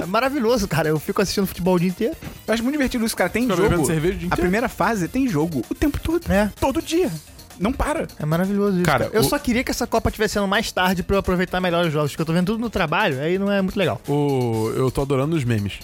É 0.00 0.06
maravilhoso, 0.06 0.68
cara. 0.68 0.88
Eu 0.88 1.00
fico 1.00 1.20
assistindo 1.20 1.48
futebol 1.48 1.74
o 1.74 1.80
dia 1.80 1.88
inteiro. 1.88 2.14
Eu 2.46 2.54
acho 2.54 2.62
muito 2.62 2.74
divertido 2.76 3.04
isso, 3.04 3.16
cara. 3.16 3.28
Tem 3.28 3.42
Fica 3.42 3.56
jogo. 3.56 3.84
cerveja 3.84 4.14
o 4.14 4.18
dia 4.18 4.26
a 4.26 4.28
inteiro. 4.28 4.42
primeira 4.42 4.68
fase 4.68 5.08
tem 5.08 5.26
jogo 5.26 5.64
o 5.68 5.74
tempo 5.74 5.98
todo. 5.98 6.30
É. 6.30 6.48
Todo 6.60 6.80
dia. 6.80 7.10
Não 7.58 7.72
para. 7.72 8.06
É 8.18 8.24
maravilhoso 8.24 8.76
isso. 8.76 8.84
Cara, 8.84 9.10
Eu 9.12 9.20
o- 9.20 9.24
só 9.24 9.38
queria 9.38 9.64
que 9.64 9.70
essa 9.70 9.86
Copa 9.86 10.10
tivesse 10.10 10.34
sendo 10.34 10.46
mais 10.46 10.70
tarde 10.70 11.02
pra 11.02 11.16
eu 11.16 11.20
aproveitar 11.20 11.60
melhor 11.60 11.86
os 11.86 11.92
jogos, 11.92 12.12
porque 12.12 12.22
eu 12.22 12.26
tô 12.26 12.32
vendo 12.32 12.46
tudo 12.46 12.60
no 12.60 12.70
trabalho, 12.70 13.20
aí 13.20 13.38
não 13.38 13.50
é 13.50 13.60
muito 13.62 13.76
legal. 13.78 14.00
O, 14.08 14.70
eu 14.76 14.90
tô 14.90 15.02
adorando 15.02 15.34
os 15.36 15.44
memes. 15.44 15.80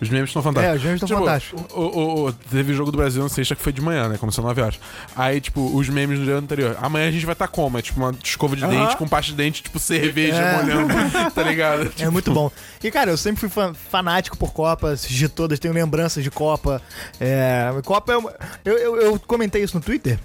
Os 0.00 0.08
memes 0.08 0.30
estão 0.30 0.42
fantásticos. 0.42 0.74
É, 0.74 0.78
os 0.78 0.84
memes 0.84 1.00
tão 1.00 1.08
fantásticos. 1.20 1.62
O, 1.72 1.80
o- 1.80 2.24
o- 2.26 2.32
teve 2.32 2.74
jogo 2.74 2.90
do 2.90 2.98
Brasil 2.98 3.22
na 3.22 3.28
sexta 3.28 3.54
que 3.54 3.62
foi 3.62 3.72
de 3.72 3.80
manhã, 3.80 4.08
né? 4.08 4.18
Começou 4.18 4.42
9 4.44 4.60
horas. 4.60 4.80
Aí, 5.14 5.40
tipo, 5.40 5.60
os 5.76 5.88
memes 5.88 6.18
no 6.18 6.24
dia 6.24 6.34
anterior. 6.34 6.76
Amanhã 6.82 7.06
a 7.06 7.10
gente 7.12 7.24
vai 7.24 7.34
estar 7.34 7.46
como? 7.46 7.78
É 7.78 7.82
tipo 7.82 8.00
uma 8.00 8.12
escova 8.24 8.56
de 8.56 8.64
Aham. 8.64 8.72
dente 8.86 8.96
com 8.96 9.06
pasta 9.06 9.30
de 9.30 9.36
dente, 9.36 9.62
tipo 9.62 9.78
cerveja 9.78 10.34
É. 10.38 10.56
molhando. 10.56 10.88
tá 11.32 11.42
ligado? 11.44 11.82
É 11.82 11.88
Tipo, 11.90 12.10
muito 12.10 12.32
bom. 12.32 12.50
E, 12.82 12.90
cara, 12.90 13.12
eu 13.12 13.16
sempre 13.16 13.38
fui 13.42 13.48
fan- 13.48 13.74
fanático 13.74 14.36
por 14.36 14.52
Copa, 14.52 14.90
assisti 14.90 15.28
todas, 15.28 15.60
tenho 15.60 15.72
lembranças 15.72 16.24
de 16.24 16.32
Copa. 16.32 16.82
É, 17.20 17.70
Copa 17.84 18.12
é 18.12 18.16
uma... 18.16 18.34
eu, 18.64 18.76
eu, 18.78 18.96
eu 18.96 19.20
comentei 19.24 19.62
isso 19.62 19.76
no 19.76 19.80
Twitter. 19.84 20.18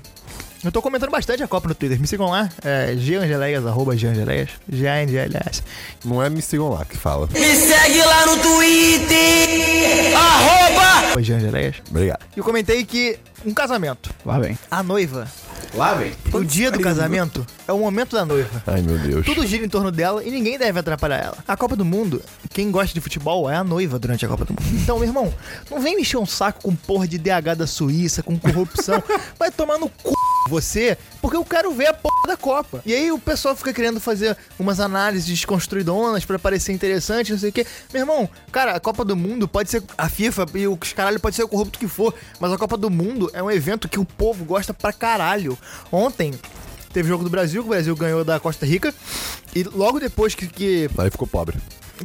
Eu 0.68 0.72
tô 0.74 0.82
comentando 0.82 1.10
bastante 1.10 1.42
a 1.42 1.48
Copa 1.48 1.70
no 1.70 1.74
Twitter. 1.74 1.98
Me 1.98 2.06
sigam 2.06 2.30
lá. 2.30 2.50
É 2.62 2.94
Geangeleias, 2.98 3.66
arroba 3.66 3.96
Geangeleias. 3.96 4.50
G-A-N-G-L-S. 4.70 5.64
Não 6.04 6.22
é 6.22 6.30
me 6.30 6.42
sigam 6.42 6.68
lá 6.68 6.84
que 6.84 6.98
fala. 6.98 7.26
Me 7.32 7.40
segue 7.56 8.02
lá 8.04 8.26
no 8.26 8.36
Twitter, 8.42 10.18
arroba 10.18 10.82
arroba 10.82 11.24
Geangeleias. 11.24 11.76
Obrigado. 11.90 12.20
E 12.36 12.40
eu 12.40 12.44
comentei 12.44 12.84
que 12.84 13.18
um 13.46 13.54
casamento, 13.54 14.10
Lá 14.26 14.40
vem. 14.40 14.58
a 14.70 14.84
noiva, 14.84 15.26
Lá 15.74 15.94
vem. 15.94 16.12
o 16.34 16.44
dia 16.44 16.70
do 16.70 16.80
casamento 16.82 17.46
é 17.66 17.72
o 17.72 17.78
momento 17.78 18.16
da 18.16 18.26
noiva. 18.26 18.62
Ai, 18.68 18.82
meu 18.82 18.98
Deus. 18.98 19.26
Tudo 19.26 19.46
gira 19.48 19.64
em 19.64 19.70
torno 19.70 19.90
dela 19.92 20.22
e 20.24 20.30
ninguém 20.32 20.58
deve 20.58 20.80
atrapalhar 20.80 21.18
ela. 21.24 21.38
A 21.48 21.56
Copa 21.56 21.78
do 21.78 21.86
Mundo, 21.86 22.22
quem 22.50 22.70
gosta 22.72 22.94
de 22.94 23.00
futebol 23.00 23.50
é 23.50 23.56
a 23.56 23.64
noiva 23.64 23.98
durante 23.98 24.26
a 24.26 24.28
Copa 24.28 24.44
do 24.44 24.52
Mundo. 24.54 24.82
Então, 24.82 24.98
meu 25.00 25.08
irmão, 25.08 25.34
não 25.72 25.80
vem 25.80 25.96
me 25.96 26.02
encher 26.02 26.18
um 26.18 26.26
saco 26.26 26.64
com 26.64 26.76
porra 26.76 27.08
de 27.08 27.18
DH 27.18 27.56
da 27.58 27.68
Suíça, 27.68 28.22
com 28.22 28.38
corrupção. 28.38 29.02
Vai 29.40 29.50
tomar 29.52 29.78
no 29.78 29.88
cu 29.88 30.17
você, 30.48 30.98
porque 31.22 31.38
eu 31.38 31.46
quero 31.46 31.72
ver 31.72 31.88
a 31.88 31.94
porra 31.94 32.28
da 32.28 32.38
Copa. 32.38 32.82
E 32.86 32.94
aí 32.94 33.12
o 33.12 33.20
pessoal 33.20 33.56
fica 33.56 33.74
querendo 33.74 34.00
fazer 34.00 34.36
umas 34.58 34.80
análises 34.80 35.28
desconstruidonas 35.28 36.26
pra 36.26 36.40
parecer 36.40 36.72
interessante, 36.72 37.32
não 37.32 37.40
sei 37.40 37.50
o 37.50 37.54
quê. 37.54 37.66
Meu 37.94 38.02
irmão, 38.02 38.30
cara, 38.52 38.74
a 38.74 38.80
Copa 38.80 39.06
do 39.06 39.16
Mundo 39.16 39.48
pode 39.48 39.70
ser 39.70 39.84
a 39.98 40.10
FIFA 40.10 40.46
e 40.56 40.68
os 40.68 40.94
caralho 40.94 41.20
pode 41.20 41.36
ser 41.36 41.44
o 41.44 41.48
corrupto 41.48 41.78
que 41.78 41.88
for, 41.88 42.14
mas 42.40 42.52
a 42.52 42.58
Copa 42.58 42.78
do 42.78 42.90
Mundo 42.90 43.30
é 43.34 43.44
um 43.44 43.52
evento 43.52 43.88
que 43.88 44.00
o 44.00 44.06
povo 44.06 44.46
gosta 44.46 44.74
pra 44.74 44.94
caralho. 44.94 45.58
Ontem 45.92 46.34
Teve 46.98 47.10
jogo 47.10 47.24
do 47.24 47.30
Brasil, 47.30 47.62
que 47.62 47.68
o 47.68 47.70
Brasil 47.70 47.96
ganhou 47.96 48.24
da 48.24 48.40
Costa 48.40 48.66
Rica. 48.66 48.92
E 49.56 49.62
logo 49.62 50.00
depois 50.00 50.34
que, 50.34 50.48
que, 50.48 50.90
Aí 50.98 51.12
ficou 51.12 51.28
pobre. 51.28 51.56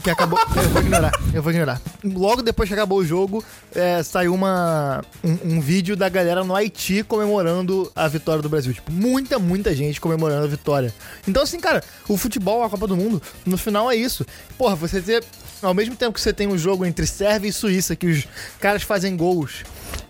Que 0.00 0.10
acabou. 0.10 0.38
eu 0.56 0.70
vou 0.70 0.82
ignorar, 0.82 1.12
eu 1.34 1.42
vou 1.42 1.52
ignorar. 1.52 1.80
Logo 2.04 2.42
depois 2.42 2.68
que 2.68 2.74
acabou 2.74 2.98
o 2.98 3.04
jogo, 3.04 3.44
é, 3.74 4.02
saiu 4.02 4.34
uma, 4.34 5.02
um, 5.22 5.56
um 5.56 5.60
vídeo 5.60 5.96
da 5.96 6.08
galera 6.08 6.44
no 6.44 6.54
Haiti 6.54 7.02
comemorando 7.02 7.90
a 7.94 8.08
vitória 8.08 8.42
do 8.42 8.48
Brasil. 8.48 8.72
Tipo, 8.72 8.90
muita, 8.92 9.38
muita 9.38 9.74
gente 9.74 10.00
comemorando 10.00 10.44
a 10.44 10.48
vitória. 10.48 10.92
Então, 11.26 11.42
assim, 11.42 11.60
cara, 11.60 11.82
o 12.08 12.16
futebol, 12.16 12.62
a 12.62 12.70
Copa 12.70 12.86
do 12.86 12.96
Mundo, 12.96 13.22
no 13.44 13.58
final 13.58 13.90
é 13.90 13.96
isso. 13.96 14.24
Porra, 14.56 14.74
você 14.74 15.00
ter. 15.00 15.24
Ao 15.60 15.72
mesmo 15.72 15.94
tempo 15.94 16.12
que 16.12 16.20
você 16.20 16.32
tem 16.32 16.48
um 16.48 16.58
jogo 16.58 16.84
entre 16.84 17.06
Sérvia 17.06 17.48
e 17.48 17.52
Suíça, 17.52 17.94
que 17.94 18.06
os 18.06 18.26
caras 18.58 18.82
fazem 18.82 19.16
gols 19.16 19.62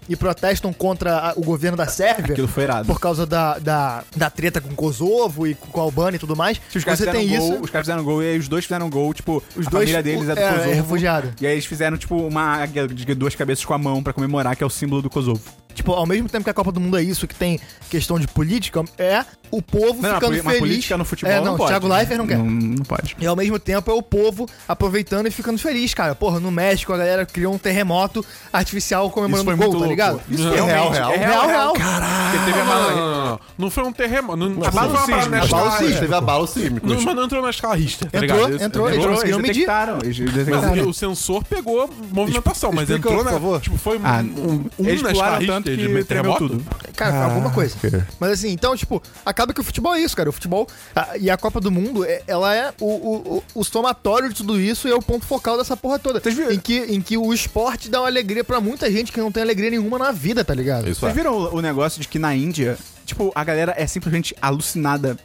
e 0.08 0.16
protestam 0.16 0.72
contra 0.72 1.16
a- 1.30 1.32
o 1.36 1.42
governo 1.42 1.76
da 1.76 1.86
Sérvia. 1.86 2.32
Aquilo 2.32 2.48
foi 2.48 2.64
irado. 2.64 2.86
Por 2.86 3.00
causa 3.00 3.24
da, 3.26 3.58
da, 3.58 4.04
da 4.16 4.28
treta 4.30 4.60
com 4.60 4.74
Kosovo 4.74 5.46
e 5.46 5.54
com 5.54 5.80
a 5.80 5.84
Albânia 5.84 6.16
e 6.16 6.20
tudo 6.20 6.34
mais. 6.36 6.60
Se 6.68 6.78
os 6.78 6.84
caras 6.84 6.98
você 6.98 7.06
fizeram 7.06 7.26
tem 7.28 7.38
gol, 7.38 7.52
isso. 7.54 7.62
os 7.64 7.70
caras 7.70 7.86
fizeram 7.86 8.04
gol 8.04 8.22
e 8.22 8.26
aí 8.30 8.38
os 8.38 8.48
dois 8.48 8.64
fizeram 8.64 8.90
gol, 8.90 9.14
tipo, 9.14 9.42
Os 9.56 9.66
a 9.66 9.70
dois- 9.70 9.90
família 9.90 10.02
deles 10.02 10.28
é 10.28 10.34
do 10.34 10.40
é, 10.40 10.44
é 10.44 10.52
Kosovo. 10.52 10.74
refugiado. 10.74 11.32
E 11.40 11.46
aí 11.46 11.52
eles 11.52 11.64
fizeram, 11.66 11.96
tipo, 11.96 12.16
uma 12.16 12.42
águia 12.42 12.86
de 12.88 13.14
duas 13.14 13.34
cabeças 13.34 13.64
com 13.64 13.74
a 13.74 13.78
mão 13.78 14.02
pra 14.02 14.12
comemorar, 14.12 14.56
que 14.56 14.62
é 14.62 14.66
o 14.66 14.70
símbolo 14.70 15.02
do 15.02 15.08
Kosovo. 15.10 15.40
Tipo, 15.82 15.94
ao 15.94 16.06
mesmo 16.06 16.28
tempo 16.28 16.44
que 16.44 16.50
a 16.50 16.54
Copa 16.54 16.70
do 16.70 16.78
Mundo 16.78 16.96
é 16.96 17.02
isso, 17.02 17.26
que 17.26 17.34
tem 17.34 17.58
questão 17.90 18.16
de 18.16 18.28
política, 18.28 18.84
é 18.96 19.24
o 19.50 19.60
povo 19.60 20.00
Não, 20.00 20.14
ficando 20.14 20.32
mas 20.32 20.42
feliz. 20.44 20.58
política 20.60 20.96
no 20.96 21.04
futebol 21.04 21.32
é, 21.32 21.36
não, 21.38 21.44
não, 21.44 21.56
pode. 21.56 21.70
Thiago 21.70 21.88
Leifert 21.88 22.18
não 22.18 22.26
quer. 22.26 22.38
Não, 22.38 22.44
não 22.46 22.84
pode. 22.84 23.16
E 23.18 23.26
ao 23.26 23.34
mesmo 23.34 23.58
tempo 23.58 23.90
é 23.90 23.94
o 23.94 24.00
povo 24.00 24.48
aproveitando 24.68 25.26
e 25.26 25.30
ficando 25.32 25.58
feliz, 25.58 25.92
cara. 25.92 26.14
Porra, 26.14 26.38
no 26.38 26.52
México 26.52 26.92
a 26.92 26.96
galera 26.96 27.26
criou 27.26 27.52
um 27.52 27.58
terremoto 27.58 28.24
artificial 28.52 29.10
comemorando 29.10 29.50
o 29.50 29.56
gol, 29.56 29.66
tá 29.66 29.72
louco. 29.72 29.88
ligado? 29.90 30.20
Isso 30.30 30.44
Não. 30.44 30.52
é 30.54 30.62
real, 30.72 30.90
real. 30.90 31.12
É 31.12 31.16
real, 31.16 31.46
real. 31.48 31.72
Porque 31.72 32.44
teve 32.46 32.60
a 32.60 32.64
Não, 32.64 32.80
não, 32.82 32.96
não, 32.96 33.26
não. 33.26 33.40
Não 33.58 33.70
foi 33.70 33.82
um 33.84 33.92
terremoto. 33.92 34.36
Não, 34.38 34.48
tipo, 34.54 34.66
Abalo 34.66 34.92
não 34.92 34.98
foi 35.00 35.14
uma 35.14 35.20
parada 35.20 35.24
sísmico, 35.24 35.52
na 35.52 35.58
Abalo 35.58 35.78
sísmico, 35.78 36.00
teve 36.00 36.14
abalo 36.14 36.46
sísmico. 36.46 36.86
Não, 36.86 37.02
mas 37.02 37.16
não 37.16 37.24
entrou 37.24 37.42
na 37.42 37.50
escala 37.50 37.74
Richter, 37.74 38.08
tá 38.10 38.18
Entrou, 38.24 38.46
ligado? 38.46 38.62
entrou, 38.62 38.88
eles 38.88 39.04
Eles 39.04 39.10
conseguiram 39.16 39.38
medir. 39.40 39.66
Mas 39.66 40.86
o 40.86 40.92
sensor 40.92 41.44
pegou 41.44 41.90
movimentação, 42.12 42.70
mas 42.72 42.88
entrou 42.88 43.16
por 43.16 43.24
na. 43.24 43.30
favor. 43.32 43.60
Tipo, 43.60 43.76
foi 43.76 43.98
um, 43.98 44.02
Ah, 44.04 44.22
um, 44.22 44.64
eles 44.78 45.02
na 45.02 45.10
pularam 45.10 45.40
escala 45.40 45.60
tanto 45.60 45.70
Que 45.76 45.88
de 45.88 46.04
tremeu 46.04 46.34
tudo. 46.34 46.64
Cara, 46.96 47.24
alguma 47.24 47.50
coisa. 47.50 47.74
ok. 47.76 48.02
Mas 48.20 48.32
assim, 48.32 48.50
então, 48.50 48.76
tipo, 48.76 49.02
acaba 49.24 49.52
que 49.52 49.60
o 49.60 49.64
futebol 49.64 49.94
é 49.94 50.00
isso, 50.00 50.16
cara. 50.16 50.28
O 50.28 50.32
futebol 50.32 50.66
a- 50.94 51.16
e 51.18 51.30
a 51.30 51.36
Copa 51.36 51.60
do 51.60 51.70
Mundo, 51.70 52.04
é- 52.04 52.22
ela 52.26 52.54
é 52.54 52.72
o, 52.80 52.86
o, 52.86 53.36
o, 53.38 53.60
o 53.60 53.64
somatório 53.64 54.28
de 54.28 54.34
tudo 54.34 54.60
isso 54.60 54.86
e 54.88 54.90
é 54.90 54.94
o 54.94 55.02
ponto 55.02 55.24
focal 55.26 55.56
dessa 55.56 55.76
porra 55.76 55.98
toda. 55.98 56.20
Vocês 56.20 56.34
viram? 56.34 56.52
Em 56.52 56.58
que, 56.58 56.78
em 56.78 57.00
que 57.00 57.16
o 57.16 57.32
esporte 57.32 57.88
dá 57.90 58.00
uma 58.00 58.08
alegria 58.08 58.44
pra 58.44 58.60
muita 58.60 58.90
gente 58.90 59.10
que 59.12 59.20
não 59.20 59.32
tem 59.32 59.42
alegria 59.42 59.70
nenhuma 59.70 59.98
na 59.98 60.12
vida, 60.12 60.44
tá 60.44 60.54
ligado? 60.54 60.88
Isso 60.88 61.00
Vocês 61.00 61.12
é. 61.12 61.14
viram 61.14 61.34
o, 61.36 61.56
o 61.56 61.60
negócio 61.60 62.00
de 62.00 62.08
que 62.08 62.18
na 62.18 62.34
Índia, 62.34 62.76
tipo, 63.04 63.32
a 63.34 63.44
galera 63.44 63.74
é 63.76 63.86
simplesmente 63.86 64.34
alucinada 64.40 65.16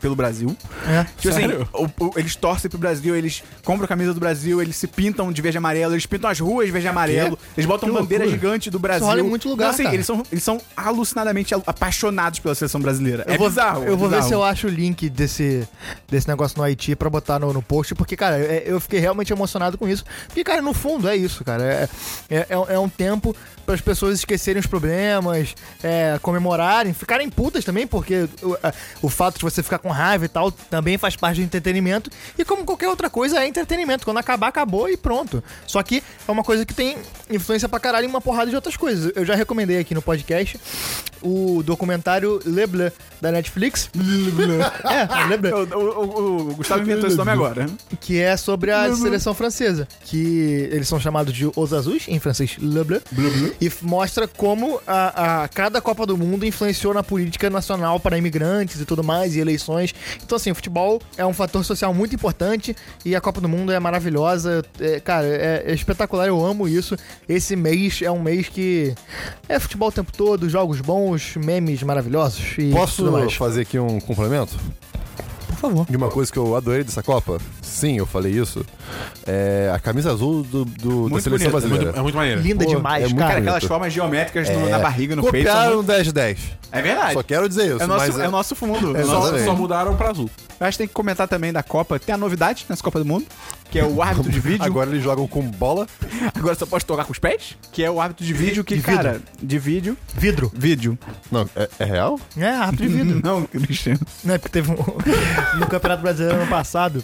pelo 0.00 0.14
Brasil? 0.16 0.56
É. 0.86 1.04
Tipo 1.18 1.34
Sério? 1.34 1.68
assim, 1.72 1.86
o- 2.00 2.04
o- 2.06 2.12
eles 2.18 2.36
torcem 2.36 2.68
pro 2.70 2.78
Brasil, 2.78 3.14
eles 3.16 3.42
compram 3.64 3.84
a 3.84 3.88
camisa 3.88 4.12
do 4.14 4.20
Brasil, 4.20 4.60
eles 4.62 4.76
se 4.76 4.86
pintam 4.86 5.32
de 5.32 5.42
verde 5.42 5.56
e 5.56 5.58
amarelo, 5.58 5.94
eles 5.94 6.06
pintam 6.06 6.30
as 6.30 6.38
ruas 6.40 6.66
de 6.66 6.72
verde 6.72 6.86
e 6.86 6.90
amarelo, 6.90 7.38
eles 7.56 7.66
botam 7.66 7.88
Que 7.88 7.94
bandeira 7.94 8.24
loucura. 8.24 8.40
gigante 8.48 8.70
do 8.70 8.78
Brasil. 8.78 9.06
rola 9.06 9.20
em 9.20 9.22
muito 9.22 9.48
lugar, 9.48 9.66
Não, 9.66 9.74
assim, 9.74 9.82
cara. 9.84 9.94
eles 9.94 10.06
são, 10.06 10.22
eles 10.30 10.42
são 10.44 10.60
alucinadamente 10.76 11.54
al- 11.54 11.62
apaixonados 11.66 12.38
pela 12.38 12.54
seleção 12.54 12.80
brasileira. 12.80 13.24
Eu 13.26 13.34
é 13.34 13.38
vou, 13.38 13.48
bizarro. 13.48 13.84
Eu 13.84 13.96
vou 13.96 14.08
ver 14.08 14.16
bizarro. 14.16 14.28
se 14.28 14.34
eu 14.34 14.42
acho 14.44 14.66
o 14.66 14.70
link 14.70 15.08
desse, 15.08 15.66
desse 16.08 16.28
negócio 16.28 16.56
no 16.58 16.64
Haiti 16.64 16.94
pra 16.96 17.08
botar 17.10 17.38
no, 17.38 17.52
no 17.52 17.62
post, 17.62 17.94
porque, 17.94 18.16
cara, 18.16 18.38
é- 18.38 18.64
eu 18.66 18.80
fiquei 18.80 18.98
realmente 19.00 19.32
emocionado 19.32 19.76
com 19.78 19.88
isso. 19.88 20.04
Porque, 20.26 20.42
cara, 20.44 20.60
no 20.62 20.72
fundo 20.74 21.08
é 21.08 21.16
isso, 21.16 21.44
cara. 21.44 21.62
É, 21.64 21.88
é, 22.30 22.36
é- 22.50 22.74
é 22.74 22.78
um 22.78 22.88
tempo 22.88 23.34
para 23.64 23.74
as 23.74 23.80
pessoas 23.80 24.14
esquecerem 24.18 24.60
os 24.60 24.66
problemas, 24.66 25.54
é, 25.82 26.18
comemorarem, 26.22 26.92
ficarem 26.94 27.28
putas 27.28 27.64
também, 27.64 27.86
porque 27.86 28.28
o, 28.42 28.56
o 29.06 29.08
fato 29.08 29.38
de 29.38 29.42
você 29.42 29.60
ficar 29.62 29.78
com 29.86 29.92
raiva 29.92 30.24
e 30.24 30.28
tal 30.28 30.50
também 30.50 30.98
faz 30.98 31.14
parte 31.16 31.36
do 31.40 31.44
entretenimento. 31.44 32.10
E 32.38 32.44
como 32.44 32.64
qualquer 32.64 32.88
outra 32.88 33.08
coisa, 33.08 33.40
é 33.42 33.46
entretenimento. 33.46 34.04
Quando 34.04 34.18
acabar, 34.18 34.48
acabou 34.48 34.88
e 34.88 34.96
pronto. 34.96 35.42
Só 35.66 35.82
que 35.82 36.02
é 36.26 36.30
uma 36.32 36.42
coisa 36.42 36.64
que 36.66 36.74
tem 36.74 36.96
influência 37.30 37.68
pra 37.68 37.78
caralho 37.78 38.06
em 38.06 38.08
uma 38.08 38.20
porrada 38.20 38.50
de 38.50 38.56
outras 38.56 38.76
coisas. 38.76 39.12
Eu 39.14 39.24
já 39.24 39.34
recomendei 39.34 39.78
aqui 39.78 39.94
no 39.94 40.02
podcast 40.02 40.58
o 41.22 41.62
documentário 41.64 42.40
Le 42.44 42.66
Bleu 42.66 42.92
da 43.20 43.32
Netflix. 43.32 43.88
é, 43.94 43.98
Le 45.28 45.36
Bleu. 45.38 45.56
O, 45.76 45.78
o- 45.78 46.04
o- 46.04 46.50
o 46.50 46.54
Gustavo 46.56 46.82
inventou 46.82 47.06
esse 47.08 47.16
nome 47.16 47.30
agora. 47.30 47.66
Que 48.00 48.20
é 48.20 48.36
sobre 48.36 48.70
a 48.70 48.84
seleção 48.96 49.34
francesa. 49.34 49.88
Que 50.02 50.68
eles 50.72 50.86
são 50.88 51.00
chamados 51.00 51.32
de 51.32 51.50
Os 51.54 51.72
Azuis, 51.72 52.04
em 52.08 52.18
francês 52.18 52.56
Le 52.58 52.84
Bleu. 52.84 53.02
E 53.60 53.66
f- 53.66 53.84
mostra 53.84 54.26
como 54.28 54.80
a, 54.86 55.42
a- 55.44 55.48
cada 55.48 55.80
Copa 55.80 56.04
do 56.06 56.16
Mundo 56.16 56.44
influenciou 56.44 56.92
na 56.92 57.02
política 57.02 57.48
nacional 57.48 57.98
para 58.00 58.18
imigrantes 58.18 58.80
e 58.80 58.84
tudo 58.84 59.02
mais, 59.02 59.34
e 59.34 59.40
eleições. 59.40 59.75
Então, 60.22 60.36
assim, 60.36 60.50
o 60.50 60.54
futebol 60.54 61.00
é 61.16 61.24
um 61.24 61.32
fator 61.32 61.64
social 61.64 61.92
muito 61.92 62.14
importante 62.14 62.76
e 63.04 63.14
a 63.14 63.20
Copa 63.20 63.40
do 63.40 63.48
Mundo 63.48 63.72
é 63.72 63.78
maravilhosa. 63.78 64.64
É, 64.80 65.00
cara, 65.00 65.26
é, 65.26 65.64
é 65.66 65.74
espetacular, 65.74 66.26
eu 66.26 66.44
amo 66.44 66.68
isso. 66.68 66.96
Esse 67.28 67.56
mês 67.56 68.00
é 68.02 68.10
um 68.10 68.20
mês 68.20 68.48
que 68.48 68.94
é 69.48 69.58
futebol 69.58 69.88
o 69.88 69.92
tempo 69.92 70.12
todo, 70.12 70.48
jogos 70.48 70.80
bons, 70.80 71.36
memes 71.36 71.82
maravilhosos 71.82 72.58
e 72.58 72.70
Posso 72.70 73.28
fazer 73.30 73.62
aqui 73.62 73.78
um 73.78 74.00
complemento? 74.00 74.58
Favor. 75.68 75.86
De 75.88 75.96
uma 75.96 76.08
coisa 76.08 76.30
que 76.32 76.38
eu 76.38 76.54
adorei 76.56 76.84
dessa 76.84 77.02
Copa? 77.02 77.38
Sim, 77.62 77.98
eu 77.98 78.06
falei 78.06 78.32
isso. 78.32 78.64
É 79.26 79.70
a 79.74 79.78
camisa 79.78 80.12
azul 80.12 80.42
do, 80.42 80.64
do- 80.64 81.08
da 81.10 81.20
seleção 81.20 81.28
bonita, 81.30 81.46
É 81.46 81.50
brasileira. 81.50 81.84
muito, 81.86 81.98
é 81.98 82.02
muito 82.02 82.14
maneiro. 82.16 82.40
Linda 82.40 82.64
Pô, 82.64 82.70
demais, 82.76 83.04
é 83.04 83.08
cara. 83.14 83.26
Bonito. 83.26 83.38
aquelas 83.40 83.64
formas 83.64 83.92
geométricas 83.92 84.48
no- 84.48 84.66
É, 84.66 84.70
na 84.70 84.78
barriga, 84.78 85.16
no 85.16 85.22
peito. 85.30 85.46
são 85.46 85.54
Copiaram 85.54 85.74
muito- 85.76 85.86
10 85.88 86.04
de 86.06 86.12
10. 86.12 86.38
É 86.72 86.82
verdade. 86.82 87.12
Só 87.14 87.22
quero 87.22 87.48
dizer 87.48 87.66
isso. 87.74 87.82
É 87.82 87.84
o 87.84 87.88
nosso, 87.88 88.06
mas 88.12 88.18
é 88.20 88.28
o 88.28 88.30
nosso 88.30 88.54
fundo. 88.54 88.96
É 88.96 89.02
Só, 89.04 89.38
só 89.44 89.54
mudaram 89.54 89.96
pra 89.96 90.10
azul. 90.10 90.30
Eu 90.58 90.66
acho 90.66 90.76
que 90.76 90.84
tem 90.84 90.88
que 90.88 90.94
comentar 90.94 91.28
também 91.28 91.52
da 91.52 91.62
Copa. 91.62 91.98
Tem 91.98 92.14
a 92.14 92.18
novidade 92.18 92.64
nessa 92.68 92.82
Copa 92.82 92.98
do 92.98 93.04
Mundo, 93.04 93.26
que 93.70 93.78
é 93.78 93.84
o 93.84 94.02
árbitro 94.02 94.30
de 94.30 94.40
vídeo. 94.40 94.64
Agora 94.64 94.90
eles 94.90 95.02
jogam 95.02 95.26
com 95.26 95.42
bola. 95.42 95.86
Agora 96.34 96.54
só 96.54 96.66
pode 96.66 96.84
tocar 96.84 97.04
com 97.04 97.12
os 97.12 97.18
pés. 97.18 97.56
Que 97.72 97.82
é 97.84 97.90
o 97.90 98.00
árbitro 98.00 98.24
de 98.24 98.32
vídeo 98.32 98.64
que, 98.64 98.74
De 98.74 98.80
vidro. 98.80 98.96
cara, 98.96 99.20
de 99.42 99.58
vídeo. 99.58 99.96
Vidro. 100.16 100.52
Vídeo. 100.54 100.98
Não, 101.30 101.48
é, 101.56 101.68
é 101.78 101.84
real? 101.84 102.20
É, 102.36 102.48
árbitro 102.48 102.88
de 102.88 102.94
vidro. 102.94 103.20
Não, 103.24 103.44
Cristiano. 103.44 104.00
Não, 104.24 104.34
é 104.34 104.38
porque 104.38 104.52
teve 104.52 104.70
um, 104.70 104.76
no 105.58 105.66
Campeonato 105.66 106.02
Brasileiro 106.02 106.40
ano 106.40 106.50
passado, 106.50 107.02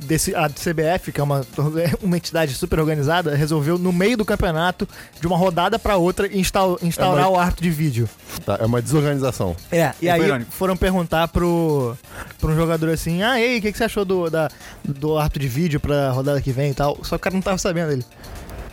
desse, 0.00 0.34
a 0.34 0.48
CBF, 0.48 1.12
que 1.12 1.20
é 1.20 1.24
uma, 1.24 1.44
uma 2.02 2.16
entidade 2.16 2.54
super 2.54 2.78
organizada, 2.80 3.34
resolveu, 3.34 3.78
no 3.78 3.92
meio 3.92 4.16
do 4.16 4.24
campeonato, 4.24 4.88
de 5.20 5.26
uma 5.26 5.36
rodada 5.36 5.78
pra 5.78 5.96
outra, 5.96 6.26
instal, 6.36 6.78
instaurar 6.82 7.24
É 7.24 7.28
uma- 7.28 7.36
o 7.36 7.40
árbitro 7.40 7.62
de 7.62 7.70
vídeo. 7.70 8.08
Tá, 8.44 8.58
é 8.60 8.66
uma 8.66 8.80
desorganização. 8.82 9.56
É, 9.70 9.88
e 10.00 10.06
Foi 10.06 10.10
aí 10.10 10.22
irônico. 10.22 10.50
foram 10.52 10.76
perguntar 10.76 11.28
pro, 11.28 11.96
pro 12.38 12.52
um 12.52 12.56
jogador 12.56 12.90
assim: 12.90 13.22
ah, 13.22 13.40
ei, 13.40 13.58
o 13.58 13.62
que, 13.62 13.72
que 13.72 13.78
você 13.78 13.84
achou 13.84 14.04
do, 14.04 14.28
da, 14.30 14.48
do 14.84 15.16
árbitro 15.18 15.40
de 15.40 15.48
vídeo 15.48 15.80
pra 15.80 16.10
rodada 16.10 16.40
que 16.40 16.52
vem 16.52 16.70
e 16.70 16.74
tal? 16.74 16.96
Só 17.02 17.10
que 17.16 17.16
o 17.16 17.18
cara 17.20 17.34
não 17.34 17.42
tava 17.42 17.58
sabendo 17.58 17.92
ele. 17.92 18.04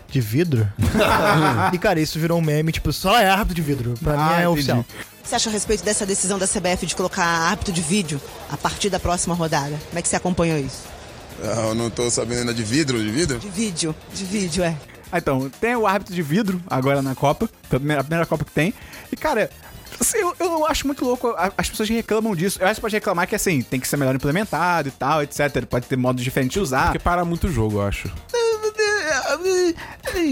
De 0.09 0.21
vidro? 0.21 0.65
e 1.73 1.77
cara, 1.77 1.99
isso 1.99 2.17
virou 2.19 2.37
um 2.37 2.41
meme, 2.41 2.71
tipo, 2.71 2.93
só 2.93 3.17
é 3.19 3.27
árbitro 3.29 3.55
de 3.55 3.61
vidro. 3.61 3.93
Pra 4.01 4.13
Ah, 4.13 4.17
mim 4.17 4.23
é 4.23 4.35
entendi. 4.35 4.47
oficial. 4.47 4.85
você 5.23 5.35
acha 5.35 5.49
a 5.49 5.51
respeito 5.51 5.83
dessa 5.83 6.05
decisão 6.05 6.37
da 6.39 6.47
CBF 6.47 6.85
de 6.85 6.95
colocar 6.95 7.23
árbitro 7.25 7.73
de 7.73 7.81
vídeo 7.81 8.21
a 8.49 8.55
partir 8.55 8.89
da 8.89 8.99
próxima 8.99 9.35
rodada? 9.35 9.75
Como 9.89 9.99
é 9.99 10.01
que 10.01 10.07
você 10.07 10.15
acompanhou 10.15 10.57
isso? 10.59 10.83
Ah, 11.43 11.67
Eu 11.67 11.75
não 11.75 11.89
tô 11.89 12.09
sabendo 12.09 12.39
ainda 12.39 12.53
de 12.53 12.63
vidro, 12.63 12.97
de 12.99 13.09
vidro? 13.11 13.39
De 13.39 13.49
vídeo, 13.49 13.95
de 14.13 14.23
vídeo, 14.25 14.63
é. 14.63 14.75
Ah, 15.11 15.17
então, 15.19 15.49
tem 15.61 15.75
o 15.75 15.85
árbitro 15.85 16.13
de 16.13 16.21
vidro 16.21 16.61
agora 16.67 17.01
na 17.01 17.15
Copa. 17.15 17.49
A 17.65 17.67
primeira, 17.77 18.01
a 18.01 18.03
primeira 18.03 18.25
Copa 18.25 18.43
que 18.43 18.51
tem. 18.51 18.73
E, 19.11 19.15
cara, 19.15 19.49
assim, 19.99 20.17
eu, 20.17 20.35
eu 20.39 20.49
não 20.49 20.65
acho 20.65 20.87
muito 20.87 21.05
louco 21.05 21.33
as 21.57 21.69
pessoas 21.69 21.87
que 21.87 21.95
reclamam 21.95 22.35
disso. 22.35 22.59
Eu 22.61 22.67
acho 22.67 22.75
que 22.75 22.81
pode 22.81 22.95
reclamar 22.95 23.27
que, 23.27 23.35
assim, 23.35 23.61
tem 23.61 23.79
que 23.79 23.87
ser 23.87 23.97
melhor 23.97 24.15
implementado 24.15 24.87
e 24.87 24.91
tal, 24.91 25.21
etc. 25.21 25.65
Pode 25.69 25.85
ter 25.87 25.95
modos 25.95 26.23
diferentes 26.23 26.53
de 26.53 26.59
usar. 26.59 26.85
Porque 26.85 26.99
para 26.99 27.23
muito 27.23 27.47
o 27.47 27.51
jogo, 27.51 27.77
eu 27.77 27.83
acho. 27.87 28.09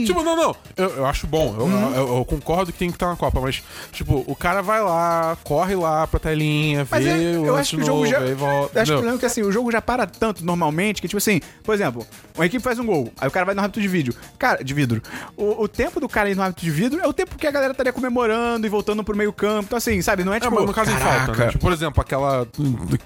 Tipo, 0.05 0.23
não, 0.23 0.35
não. 0.35 0.55
Eu, 0.77 0.89
eu 0.97 1.05
acho 1.05 1.27
bom. 1.27 1.55
Eu, 1.57 1.65
Uhum. 1.65 1.95
eu- 1.95 2.17
eu 2.17 2.25
concordo 2.25 2.71
que 2.71 2.77
tem 2.79 2.89
que 2.89 2.95
estar 2.95 3.07
na 3.07 3.15
Copa, 3.15 3.39
mas, 3.41 3.61
tipo, 3.91 4.23
o 4.27 4.35
cara 4.35 4.61
vai 4.61 4.81
lá, 4.81 5.37
corre 5.43 5.75
lá 5.75 6.05
pra 6.07 6.19
telinha, 6.19 6.87
Mas 6.89 7.03
vê 7.03 7.09
é, 7.33 7.37
o 7.37 7.45
eu 7.45 7.55
acho 7.55 7.75
que 7.77 7.81
o 7.83 7.85
jogo 7.85 7.99
novo, 7.99 8.07
já. 8.11 8.19
volta. 8.35 8.81
acho 8.81 8.97
que 8.97 9.05
o 9.05 9.09
é 9.15 9.17
que 9.17 9.25
assim, 9.25 9.41
o 9.41 9.51
jogo 9.51 9.71
já 9.71 9.81
para 9.81 10.05
tanto 10.07 10.45
normalmente 10.45 11.01
que, 11.01 11.07
tipo 11.07 11.17
assim, 11.17 11.39
por 11.63 11.73
exemplo, 11.75 12.05
uma 12.35 12.45
equipe 12.45 12.63
faz 12.63 12.79
um 12.79 12.85
gol, 12.85 13.11
aí 13.19 13.27
o 13.27 13.31
cara 13.31 13.45
vai 13.45 13.55
no 13.55 13.61
árbitro 13.61 13.81
de 13.81 13.87
vídeo. 13.87 14.13
Cara, 14.37 14.63
de 14.63 14.73
vidro. 14.73 15.01
O, 15.37 15.63
o 15.63 15.67
tempo 15.67 15.99
do 15.99 16.07
cara 16.09 16.29
ir 16.29 16.35
no 16.35 16.41
árbitro 16.43 16.63
de 16.65 16.71
vidro 16.71 16.99
é 16.99 17.07
o 17.07 17.13
tempo 17.13 17.37
que 17.37 17.47
a 17.47 17.51
galera 17.51 17.71
estaria 17.71 17.93
comemorando 17.93 18.65
e 18.65 18.69
voltando 18.69 19.03
pro 19.03 19.15
meio 19.15 19.31
campo. 19.33 19.63
Então, 19.65 19.77
assim, 19.77 20.01
sabe, 20.01 20.23
não 20.23 20.33
é 20.33 20.37
É, 20.37 20.39
tipo. 20.39 20.53
mas 20.55 20.65
no 20.65 20.73
caso 20.73 20.91
em 20.91 20.97
falta, 20.97 21.19
né? 21.19 21.25
"Caraca, 21.27 21.47
Tipo, 21.51 21.59
por 21.61 21.73
exemplo, 21.73 22.01
aquela, 22.01 22.47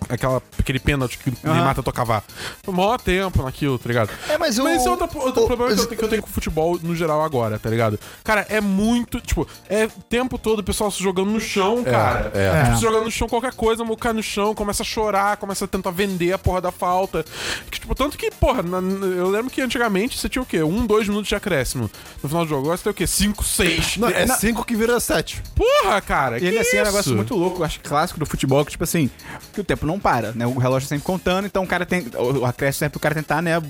aquela, 0.09 0.41
aquele 0.59 0.79
pênalti 0.79 1.17
que 1.17 1.29
o 1.29 1.33
Aham. 1.45 1.53
Neymar 1.55 1.75
tentou 1.75 1.93
cavar. 1.93 2.23
Foi 2.63 2.73
o 2.73 2.77
maior 2.77 2.99
tempo 2.99 3.43
naquilo, 3.43 3.77
tá 3.77 3.87
ligado? 3.87 4.09
É, 4.29 4.37
mas 4.37 4.57
o- 4.57 4.63
Mas 4.63 4.77
esse 4.77 4.87
é 4.87 4.91
outro, 4.91 5.07
outro 5.19 5.43
o- 5.43 5.47
problema 5.47 5.75
que 5.75 5.86
eu, 5.93 5.97
que 5.97 6.03
eu 6.03 6.09
tenho 6.09 6.21
com 6.21 6.29
o 6.29 6.31
futebol 6.31 6.79
no 6.81 6.95
geral 6.95 7.21
agora, 7.23 7.57
tá 7.59 7.69
ligado? 7.69 7.99
Cara, 8.23 8.45
é 8.49 8.59
muito. 8.61 9.19
Tipo, 9.21 9.47
é 9.69 9.85
o 9.85 9.89
tempo 10.09 10.37
todo 10.37 10.59
o 10.59 10.63
pessoal 10.63 10.89
se 10.91 11.01
jogando 11.01 11.31
no 11.31 11.39
chão, 11.39 11.83
cara. 11.83 12.31
é. 12.33 12.63
Tipo, 12.63 12.75
se 12.77 12.81
jogando 12.81 13.05
no 13.05 13.11
chão 13.11 13.27
qualquer 13.27 13.53
coisa, 13.53 13.83
o 13.83 13.97
cai 13.97 14.13
no 14.13 14.21
chão, 14.23 14.53
começa 14.53 14.83
a 14.83 14.85
chorar, 14.85 15.37
começa 15.37 15.65
a 15.65 15.67
tentar 15.67 15.91
vender 15.91 16.33
a 16.33 16.37
porra 16.37 16.61
da 16.61 16.71
falta. 16.71 17.25
Que, 17.71 17.79
tipo, 17.79 17.93
tanto 17.95 18.17
que, 18.17 18.29
porra, 18.31 18.61
na- 18.63 18.77
eu 18.79 19.29
lembro 19.29 19.49
que 19.49 19.61
antigamente 19.61 20.17
você 20.17 20.29
tinha 20.29 20.41
o 20.41 20.45
quê? 20.45 20.61
Um, 20.63 20.85
dois 20.85 21.07
minutos 21.07 21.27
de 21.29 21.35
acréscimo 21.35 21.89
no 22.21 22.29
final 22.29 22.43
do 22.45 22.49
jogo. 22.49 22.61
Agora 22.63 22.77
você 22.77 22.83
tem 22.83 22.91
o 22.91 22.93
quê? 22.95 23.07
Cinco, 23.07 23.43
seis. 23.43 23.97
Não, 23.97 24.09
é 24.09 24.25
Na- 24.25 24.35
5 24.37 24.63
que 24.65 24.75
vira 24.75 24.99
7. 24.99 25.41
Porra, 25.55 25.99
cara. 26.01 26.37
E 26.37 26.41
que 26.41 26.57
assim 26.57 26.77
é 26.77 26.79
um 26.79 26.83
isso? 26.83 26.91
negócio 26.91 27.15
muito 27.15 27.35
louco, 27.35 27.61
eu 27.61 27.65
acho 27.65 27.79
clássico 27.79 28.19
do 28.19 28.25
futebol, 28.25 28.63
que, 28.65 28.71
tipo 28.71 28.83
assim, 28.83 29.09
que 29.53 29.61
o 29.61 29.63
tempo 29.63 29.85
não 29.85 29.99
para, 29.99 30.31
né? 30.33 30.45
O 30.45 30.57
relógio 30.57 30.87
tá 30.87 30.95
sempre 30.95 31.05
contando, 31.05 31.45
então 31.45 31.63
o 31.63 31.67
cara 31.67 31.85
tem. 31.85 32.05
O 32.39 32.45
acréscimo 32.45 32.85
é 32.85 32.89
pro 32.89 32.99
cara 32.99 33.15
tentar, 33.15 33.41
né, 33.41 33.61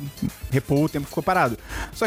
repor 0.51 0.83
o 0.85 0.89
tempo 0.89 1.03
que 1.05 1.09
ficou 1.09 1.23
parado. 1.23 1.57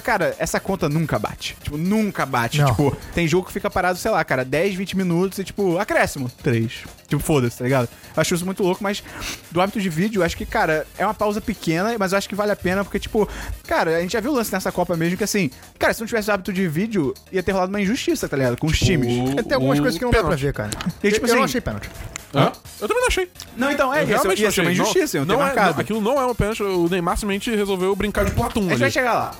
Só, 0.01 0.05
cara, 0.05 0.35
essa 0.39 0.59
conta 0.59 0.89
nunca 0.89 1.19
bate. 1.19 1.57
Tipo, 1.63 1.77
nunca 1.77 2.25
bate. 2.25 2.59
Não. 2.61 2.71
Tipo, 2.71 2.97
tem 3.15 3.29
jogo 3.29 3.47
que 3.47 3.53
fica 3.53 3.69
parado, 3.71 3.99
sei 3.99 4.11
lá, 4.11 4.25
cara, 4.25 4.45
10, 4.45 4.75
20 4.75 4.97
minutos 4.97 5.39
e, 5.39 5.45
tipo, 5.45 5.79
acréscimo, 5.79 6.31
3. 6.43 6.85
Tipo, 7.07 7.23
foda-se, 7.23 7.59
tá 7.59 7.65
ligado? 7.65 7.89
Eu 8.17 8.21
acho 8.21 8.35
isso 8.35 8.47
muito 8.47 8.63
louco, 8.63 8.83
mas 8.83 9.03
do 9.51 9.61
hábito 9.61 9.81
de 9.81 9.89
vídeo, 9.89 10.21
eu 10.21 10.25
acho 10.25 10.37
que, 10.37 10.47
cara, 10.47 10.87
é 10.97 11.05
uma 11.05 11.13
pausa 11.15 11.41
pequena, 11.41 11.95
mas 11.99 12.13
eu 12.13 12.19
acho 12.19 12.29
que 12.29 12.35
vale 12.35 12.53
a 12.53 12.57
pena, 12.57 12.83
porque, 12.85 12.99
tipo, 12.99 13.29
cara, 13.67 13.97
a 13.99 14.01
gente 14.01 14.13
já 14.13 14.21
viu 14.21 14.31
o 14.31 14.35
lance 14.35 14.53
nessa 14.53 14.73
Copa 14.73 14.97
mesmo, 14.97 15.17
que 15.19 15.25
assim, 15.25 15.51
cara, 15.79 15.93
se 15.93 16.01
não 16.01 16.07
tivesse 16.07 16.31
o 16.31 16.33
hábito 16.35 16.53
de 16.53 16.67
vídeo, 16.69 17.13
ia 17.31 17.43
ter 17.43 17.53
rolado 17.53 17.71
uma 17.71 17.81
injustiça, 17.81 18.29
tá 18.29 18.37
ligado? 18.37 18.57
Com 18.57 18.69
os 18.69 18.79
times. 18.79 19.13
Tem 19.45 19.55
algumas 19.55 19.79
coisas 19.81 19.99
que 19.99 20.05
não 20.05 20.13
dá 20.13 20.23
pra 20.25 20.37
ver, 20.37 20.53
cara. 20.55 20.71
E, 21.03 21.11
tipo 21.13 21.27
eu 21.27 21.35
não 21.35 21.43
assim- 21.43 21.45
achei 21.45 21.61
pênalti. 21.61 21.91
Hã? 22.35 22.53
Eu 22.81 22.87
também 22.89 23.01
não 23.01 23.09
achei. 23.09 23.29
Não, 23.57 23.71
então, 23.71 23.93
é, 23.93 24.03
Eu 24.03 24.07
ser, 24.07 24.13
realmente 24.13 24.39
ia 24.41 24.45
não 24.47 24.53
ser 24.53 24.61
uma 24.63 24.71
achei. 24.71 24.83
injustiça, 24.83 25.25
não, 25.25 25.35
é, 25.35 25.39
marcado. 25.39 25.75
não, 25.75 25.81
aquilo 25.81 26.01
não 26.01 26.21
é 26.21 26.25
uma 26.25 26.35
pênalti. 26.35 26.63
O 26.63 26.89
Neymar 26.89 27.17
simplesmente 27.17 27.51
resolveu 27.55 27.95
brincar 27.97 28.25
de 28.25 28.31
Platum 28.31 28.61
A 28.61 28.63
gente 28.63 28.73
ali. 28.73 28.81
vai 28.81 28.91
chegar 28.91 29.15
lá. 29.15 29.31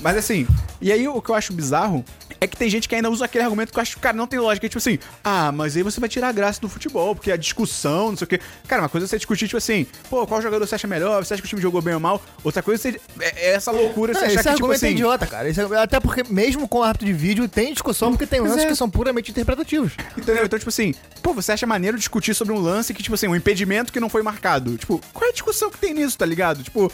Mas 0.00 0.16
assim, 0.16 0.46
e 0.80 0.90
aí 0.92 1.06
o 1.08 1.20
que 1.20 1.30
eu 1.30 1.34
acho 1.34 1.52
bizarro 1.52 2.04
É 2.40 2.46
que 2.46 2.56
tem 2.56 2.70
gente 2.70 2.88
que 2.88 2.94
ainda 2.94 3.10
usa 3.10 3.24
aquele 3.24 3.44
argumento 3.44 3.72
que 3.72 3.78
eu 3.78 3.82
acho 3.82 3.96
que, 3.96 4.00
cara, 4.00 4.16
não 4.16 4.26
tem 4.26 4.38
lógica. 4.38 4.68
Tipo 4.68 4.78
assim, 4.78 4.98
ah, 5.24 5.50
mas 5.52 5.76
aí 5.76 5.82
você 5.82 5.98
vai 5.98 6.08
tirar 6.08 6.28
a 6.28 6.32
graça 6.32 6.60
do 6.60 6.68
futebol, 6.68 7.14
porque 7.14 7.32
a 7.32 7.36
discussão, 7.36 8.10
não 8.10 8.16
sei 8.16 8.24
o 8.24 8.28
quê. 8.28 8.40
Cara, 8.66 8.82
uma 8.82 8.88
coisa 8.88 9.06
é 9.06 9.08
você 9.08 9.16
discutir, 9.16 9.46
tipo 9.46 9.56
assim, 9.56 9.86
pô, 10.08 10.26
qual 10.26 10.40
jogador 10.40 10.66
você 10.66 10.74
acha 10.74 10.86
melhor? 10.86 11.24
Você 11.24 11.34
acha 11.34 11.42
que 11.42 11.46
o 11.46 11.48
time 11.48 11.60
jogou 11.60 11.82
bem 11.82 11.94
ou 11.94 12.00
mal? 12.00 12.22
Outra 12.44 12.62
coisa 12.62 12.88
é 12.88 12.92
você- 12.92 13.00
é 13.20 13.48
é 13.48 13.54
essa 13.54 13.70
loucura 13.70 14.12
você 14.14 14.20
Não, 14.20 14.26
achar 14.26 14.34
esse 14.40 14.48
que, 14.48 14.54
tipo 14.54 14.64
argumento 14.64 14.84
é 14.84 14.88
assim. 14.88 14.94
idiota, 14.94 15.26
cara. 15.26 15.48
Esse 15.48 15.60
é- 15.60 15.76
até 15.78 15.98
porque, 16.00 16.24
mesmo 16.32 16.68
com 16.68 16.78
o 16.78 16.82
árbitro 16.82 17.06
de 17.06 17.12
vídeo, 17.12 17.48
tem 17.48 17.72
discussão, 17.72 18.10
porque 18.12 18.26
tem 18.26 18.40
lances 18.40 18.64
é. 18.64 18.66
que 18.66 18.74
são 18.76 18.88
puramente 18.88 19.30
interpretativos. 19.30 19.92
Entendeu? 20.16 20.44
Então, 20.44 20.58
tipo 20.58 20.68
assim, 20.68 20.94
pô, 21.22 21.32
você 21.32 21.52
acha 21.52 21.66
maneiro 21.66 21.96
discutir 21.98 22.34
sobre 22.34 22.52
um 22.54 22.58
lance 22.58 22.94
que, 22.94 23.02
tipo 23.02 23.14
assim, 23.14 23.26
um 23.26 23.34
impedimento 23.36 23.92
que 23.92 24.00
não 24.00 24.08
foi 24.08 24.22
marcado. 24.22 24.76
Tipo, 24.76 25.00
qual 25.12 25.26
é 25.26 25.30
a 25.30 25.32
discussão 25.32 25.70
que 25.70 25.78
tem 25.78 25.92
nisso, 25.94 26.16
tá 26.16 26.26
ligado? 26.26 26.62
Tipo, 26.62 26.90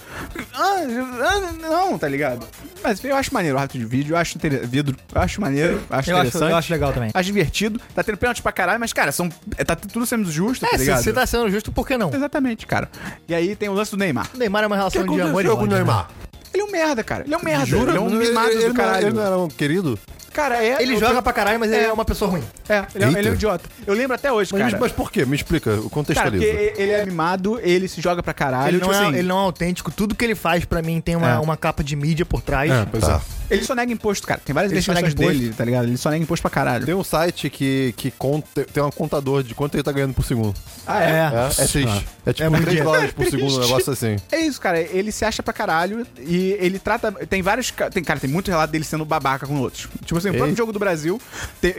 ah, 0.55 0.77
ah, 1.23 1.53
não, 1.61 1.99
tá 1.99 2.09
ligado? 2.09 2.47
Mas 2.83 3.03
eu 3.05 3.17
acho 3.17 3.33
maneiro 3.33 3.57
o 3.57 3.61
árbitro 3.61 3.79
de 3.81 3.87
vídeo, 3.87 4.15
eu 4.15 4.19
acho, 4.19 4.37
inter... 4.37 4.69
eu 5.15 5.21
acho 5.21 5.34
maneiro, 5.41 5.75
eu 5.75 5.97
acho 5.97 6.11
Eu 6.11 6.17
acho- 6.17 6.27
interessante. 6.29 6.51
eu 6.51 6.57
acho 6.57 6.73
legal 6.73 6.93
também. 6.93 7.11
Acho 7.13 7.27
divertido. 7.27 7.81
Tá 7.95 8.03
tendo 8.03 8.17
pênalti 8.19 8.43
pra 8.43 8.53
caralho, 8.53 8.81
mas, 8.81 8.93
cara, 8.93 9.13
são, 9.13 9.29
é, 9.57 9.65
tá 9.65 9.75
tudo 9.77 10.05
sendo 10.07 10.31
justo, 10.31 10.63
tá 10.63 10.69
É, 10.69 10.71
se 10.73 10.85
ligado? 10.85 11.03
você 11.03 11.13
tá 11.13 11.27
sendo 11.27 11.51
justo, 11.51 11.71
por 11.73 11.87
que 11.87 11.97
não? 11.97 12.13
Exatamente, 12.15 12.67
cara. 12.67 12.89
E 13.29 13.35
aí 13.35 13.55
tem 13.57 13.69
o 13.69 13.73
lance 13.73 13.91
do 13.91 13.97
Neymar. 13.97 14.29
O 14.35 14.39
Neymar 14.39 14.65
é 14.65 14.67
uma 14.67 14.77
relação 14.77 15.03
de 15.03 15.09
amor 15.09 15.21
e 15.21 15.47
aconteceu 15.49 15.51
com 15.57 15.63
o 15.63 15.65
ódio, 15.65 15.71
né? 15.73 15.77
Neymar? 15.85 16.09
Ele 16.53 16.63
é 16.63 16.67
um 16.67 16.71
merda, 16.71 17.03
cara. 17.03 17.25
Ele 17.25 17.35
é 17.35 17.37
um 17.37 17.43
merda. 17.43 17.67
Jura? 17.67 17.91
Ele 17.91 17.99
é 17.99 18.01
um 18.01 18.11
mimado 18.11 18.51
ele, 18.51 18.69
do 18.69 18.75
caralho. 18.75 19.07
ele 19.09 19.15
não 19.17 19.25
era 19.27 19.39
um 19.39 19.49
querido? 19.49 19.99
Cara, 20.35 20.63
é. 20.63 20.83
Ele 20.83 20.99
joga 20.99 21.23
pra 21.23 21.33
caralho, 21.33 21.59
mas 21.59 21.73
ele 21.73 21.85
é 21.85 21.93
uma 21.93 22.05
pessoa 22.05 22.31
ruim. 22.31 22.43
É, 22.69 22.85
ele 22.95 23.05
é, 23.05 23.09
ele 23.21 23.29
é 23.29 23.31
um 23.31 23.35
idiota. 23.35 23.69
Eu 23.87 23.95
lembro 23.95 24.15
até 24.15 24.31
hoje, 24.31 24.51
Mas, 24.53 24.63
cara. 24.63 24.79
mas 24.79 24.93
por 24.93 25.11
quê? 25.11 25.25
Me 25.25 25.37
explica, 25.37 25.77
Cara, 25.77 25.89
contextualiza. 25.89 26.45
porque 26.45 26.75
ele 26.77 26.91
é 26.93 27.05
mimado, 27.07 27.59
ele 27.63 27.89
se 27.89 28.01
joga 28.03 28.23
pra 28.23 28.35
caralho. 28.35 28.69
Ele 28.71 28.79
não, 28.79 28.89
tipo 28.89 29.01
é, 29.01 29.07
assim, 29.07 29.17
ele 29.19 29.29
não 29.29 29.39
é 29.39 29.43
autêntico. 29.45 29.91
Tudo 29.91 30.15
que 30.15 30.25
ele 30.25 30.35
faz, 30.35 30.65
pra 30.65 30.83
mim, 30.83 31.01
tem 31.01 31.17
uma, 31.17 31.31
É. 31.31 31.39
uma 31.39 31.57
capa 31.57 31.83
de 31.85 31.95
mídia 31.97 32.27
por 32.27 32.43
trás. 32.43 32.71
É, 32.71 32.85
pois 32.91 33.05
Tá. 33.05 33.21
é. 33.31 33.35
Ele 33.51 33.63
só 33.63 33.75
nega 33.75 33.93
imposto, 33.93 34.27
cara. 34.27 34.41
Tem 34.43 34.55
várias 34.55 34.73
imposto. 34.73 35.15
dele, 35.15 35.53
tá 35.55 35.65
ligado? 35.67 35.85
Ele 35.85 35.99
só 35.99 36.09
nega 36.11 36.23
imposto 36.23 36.41
pra 36.43 36.51
caralho. 36.51 36.87
Tem 36.87 36.95
um 36.95 37.05
site 37.05 37.51
que, 37.51 37.93
que 37.97 38.11
conta, 38.11 38.65
tem 38.65 38.83
um 38.83 38.91
contador 38.91 39.43
de 39.43 39.55
quanto 39.55 39.75
ele 39.75 39.83
tá 39.83 39.93
ganhando 39.93 40.15
por 40.15 40.25
segundo. 40.25 40.55
Ah, 40.87 41.03
É. 41.05 41.11
É, 41.11 41.63
é 41.63 41.67
triste. 41.67 42.07
É 42.25 42.33
tipo 42.33 42.45
É 42.47 42.49
muito 42.49 42.63
3 42.63 42.69
dinheiro. 42.71 42.85
dólares 42.91 43.13
por 43.13 43.27
segundo, 43.27 43.57
um 43.57 43.61
negócio 43.61 43.93
assim. 43.93 44.17
É 44.33 44.41
isso, 44.41 44.59
cara. 44.59 44.81
Ele 44.81 45.13
se 45.13 45.27
acha 45.27 45.43
pra 45.43 45.53
caralho 45.53 46.07
e 46.19 46.57
ele 46.59 46.79
trata. 46.79 47.13
Tem 47.13 47.43
vários. 47.43 47.71
Tem, 47.93 48.03
cara, 48.03 48.19
tem 48.19 48.31
muito 48.31 48.51
relato 48.51 48.73
dele 48.73 48.83
sendo 48.85 49.05
babaca 49.05 49.47
com 49.47 49.57
outros. 49.61 49.89
Tipo 50.07 50.17
assim, 50.29 50.37
o 50.37 50.39
próprio 50.39 50.57
jogo 50.57 50.73
do 50.73 50.79
Brasil, 50.79 51.21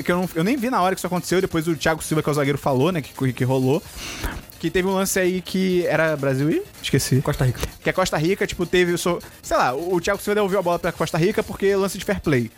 que 0.04 0.12
eu, 0.12 0.18
não, 0.18 0.30
eu 0.36 0.44
nem 0.44 0.56
vi 0.56 0.70
na 0.70 0.82
hora 0.82 0.96
que 0.96 1.00
isso 1.00 1.08
aconteceu, 1.08 1.42
depois 1.42 1.68
o 1.68 1.75
Thiago 1.75 2.04
Silva, 2.04 2.22
que 2.22 2.30
é 2.30 2.32
o 2.32 2.36
zagueiro, 2.36 2.58
falou, 2.58 2.92
né? 2.92 3.02
Que, 3.02 3.34
que 3.34 3.44
rolou. 3.44 3.82
Que 4.66 4.72
teve 4.72 4.88
um 4.88 4.96
lance 4.96 5.20
aí 5.20 5.42
que 5.42 5.86
era 5.86 6.16
Brasil 6.18 6.50
e. 6.50 6.64
Esqueci. 6.82 7.22
Costa 7.22 7.46
Rica. 7.46 7.60
Que 7.84 7.90
a 7.90 7.94
Costa 7.94 8.18
Rica, 8.18 8.48
tipo, 8.48 8.66
teve 8.66 8.94
o. 8.94 8.98
So... 8.98 9.20
Sei 9.44 9.56
lá, 9.56 9.76
o 9.76 10.02
Thiago 10.02 10.20
Silva 10.20 10.34
devolveu 10.36 10.58
a 10.60 10.62
bola 10.64 10.80
pra 10.80 10.92
Costa 10.92 11.18
Rica 11.20 11.44
porque 11.44 11.76
lance 11.76 11.98
de 12.00 12.04
fair 12.04 12.20
play. 12.20 12.50